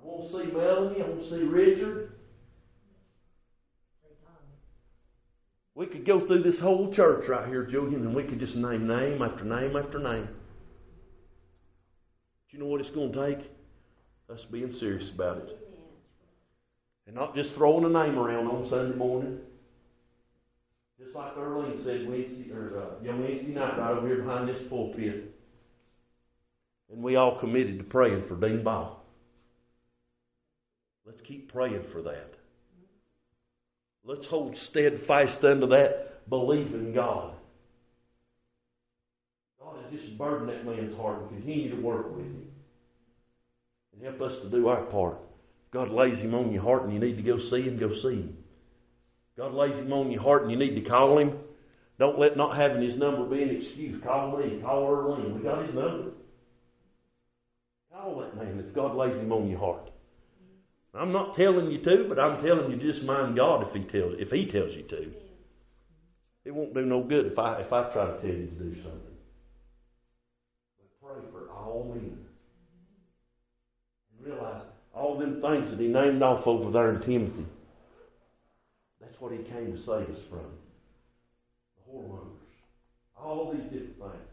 I 0.00 0.06
want 0.06 0.30
to 0.30 0.38
see 0.38 0.52
Melanie. 0.52 1.02
I 1.02 1.08
want 1.08 1.22
to 1.24 1.28
see 1.28 1.42
Richard. 1.42 2.12
We 5.74 5.86
could 5.86 6.04
go 6.04 6.24
through 6.24 6.44
this 6.44 6.60
whole 6.60 6.92
church 6.94 7.28
right 7.28 7.48
here, 7.48 7.64
Julian, 7.64 8.02
and 8.02 8.14
we 8.14 8.22
could 8.22 8.38
just 8.38 8.54
name 8.54 8.86
name 8.86 9.20
after 9.20 9.44
name 9.44 9.74
after 9.76 9.98
name. 9.98 10.28
Do 12.48 12.56
you 12.56 12.60
know 12.60 12.66
what 12.66 12.80
it's 12.80 12.90
going 12.90 13.12
to 13.12 13.26
take? 13.26 13.50
Us 14.32 14.44
being 14.52 14.72
serious 14.72 15.10
about 15.10 15.38
it. 15.38 15.58
And 17.08 17.16
not 17.16 17.34
just 17.34 17.54
throwing 17.54 17.84
a 17.84 17.88
name 17.88 18.16
around 18.16 18.46
on 18.46 18.70
Sunday 18.70 18.96
morning. 18.96 19.40
Just 20.98 21.14
like 21.14 21.36
Earlene 21.36 21.84
said 21.84 22.08
Wednesday, 22.08 22.50
or 22.52 22.80
uh, 22.80 23.04
yeah, 23.04 23.14
Wednesday 23.14 23.52
night, 23.52 23.78
right 23.78 23.90
over 23.90 24.06
here 24.06 24.22
behind 24.22 24.48
this 24.48 24.62
pulpit. 24.68 25.34
And 26.90 27.02
we 27.02 27.16
all 27.16 27.38
committed 27.38 27.78
to 27.78 27.84
praying 27.84 28.24
for 28.28 28.36
Dean 28.36 28.62
Ball. 28.62 29.04
Let's 31.04 31.20
keep 31.20 31.52
praying 31.52 31.84
for 31.92 32.02
that. 32.02 32.34
Let's 34.04 34.26
hold 34.26 34.56
steadfast 34.56 35.44
unto 35.44 35.66
that, 35.68 36.28
believe 36.28 36.72
in 36.72 36.94
God. 36.94 37.34
God 39.60 39.76
has 39.82 40.00
just 40.00 40.16
burdened 40.16 40.48
that 40.48 40.64
man's 40.64 40.96
heart 40.96 41.22
and 41.22 41.28
continue 41.30 41.70
to 41.74 41.82
work 41.82 42.16
with 42.16 42.24
him. 42.24 42.48
And 43.92 44.04
help 44.04 44.20
us 44.22 44.40
to 44.42 44.48
do 44.48 44.68
our 44.68 44.82
part. 44.84 45.18
God 45.72 45.90
lays 45.90 46.20
him 46.20 46.34
on 46.34 46.52
your 46.52 46.62
heart 46.62 46.84
and 46.84 46.92
you 46.92 47.00
need 47.00 47.16
to 47.16 47.22
go 47.22 47.38
see 47.50 47.62
him, 47.62 47.78
go 47.78 47.92
see 48.00 48.16
him. 48.16 48.35
God 49.36 49.54
lays 49.54 49.74
him 49.74 49.92
on 49.92 50.10
your 50.10 50.22
heart 50.22 50.42
and 50.42 50.50
you 50.50 50.58
need 50.58 50.80
to 50.82 50.88
call 50.88 51.18
him. 51.18 51.38
Don't 51.98 52.18
let 52.18 52.36
not 52.36 52.56
having 52.56 52.82
his 52.82 52.98
number 52.98 53.24
be 53.24 53.42
an 53.42 53.62
excuse. 53.62 54.02
Call 54.02 54.38
me, 54.38 54.60
call 54.62 54.88
Earlene. 54.88 55.36
We 55.36 55.42
got 55.42 55.64
his 55.64 55.74
number. 55.74 56.10
Call 57.92 58.20
that 58.20 58.36
man 58.36 58.64
if 58.66 58.74
God 58.74 58.96
lays 58.96 59.14
him 59.14 59.32
on 59.32 59.48
your 59.48 59.58
heart. 59.58 59.90
I'm 60.98 61.12
not 61.12 61.36
telling 61.36 61.70
you 61.70 61.82
to, 61.84 62.06
but 62.08 62.18
I'm 62.18 62.42
telling 62.42 62.70
you 62.70 62.92
just 62.92 63.04
mind 63.04 63.36
God 63.36 63.66
if 63.68 63.74
He 63.74 63.82
tells 63.90 64.14
if 64.18 64.30
He 64.30 64.46
tells 64.50 64.72
you 64.72 64.82
to. 64.88 65.10
It 66.44 66.54
won't 66.54 66.74
do 66.74 66.82
no 66.82 67.02
good 67.02 67.26
if 67.26 67.38
I 67.38 67.60
if 67.60 67.72
I 67.72 67.92
try 67.92 68.06
to 68.06 68.20
tell 68.20 68.30
you 68.30 68.46
to 68.46 68.52
do 68.52 68.74
something. 68.82 69.16
But 70.78 71.00
pray 71.02 71.30
for 71.32 71.50
all 71.50 71.92
men. 71.94 72.18
And 74.18 74.26
realize 74.26 74.62
all 74.94 75.18
them 75.18 75.42
things 75.42 75.70
that 75.70 75.80
He 75.80 75.88
named 75.88 76.22
off 76.22 76.46
over 76.46 76.70
there 76.70 76.94
in 76.94 77.00
Timothy. 77.02 77.46
That's 79.16 79.22
what 79.22 79.32
He 79.32 79.44
came 79.44 79.72
to 79.72 79.78
save 79.78 80.14
us 80.14 80.22
from. 80.28 80.44
The 81.76 81.90
whoremongers. 81.90 82.36
All 83.18 83.52
these 83.52 83.64
different 83.64 83.98
things. 83.98 84.28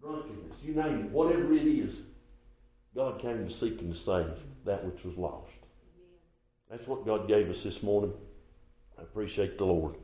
Drunkenness, 0.00 0.56
you 0.62 0.74
name 0.74 1.06
it, 1.06 1.10
whatever 1.12 1.52
it 1.52 1.66
is. 1.66 1.94
God 2.96 3.20
came 3.20 3.48
to 3.48 3.54
seek 3.60 3.80
and 3.80 3.94
to 3.94 3.98
save 4.04 4.36
that 4.64 4.84
which 4.84 5.04
was 5.04 5.14
lost. 5.16 5.52
That's 6.68 6.86
what 6.88 7.06
God 7.06 7.28
gave 7.28 7.48
us 7.48 7.56
this 7.64 7.80
morning. 7.82 8.12
I 8.98 9.02
appreciate 9.02 9.56
the 9.56 9.64
Lord. 9.64 9.94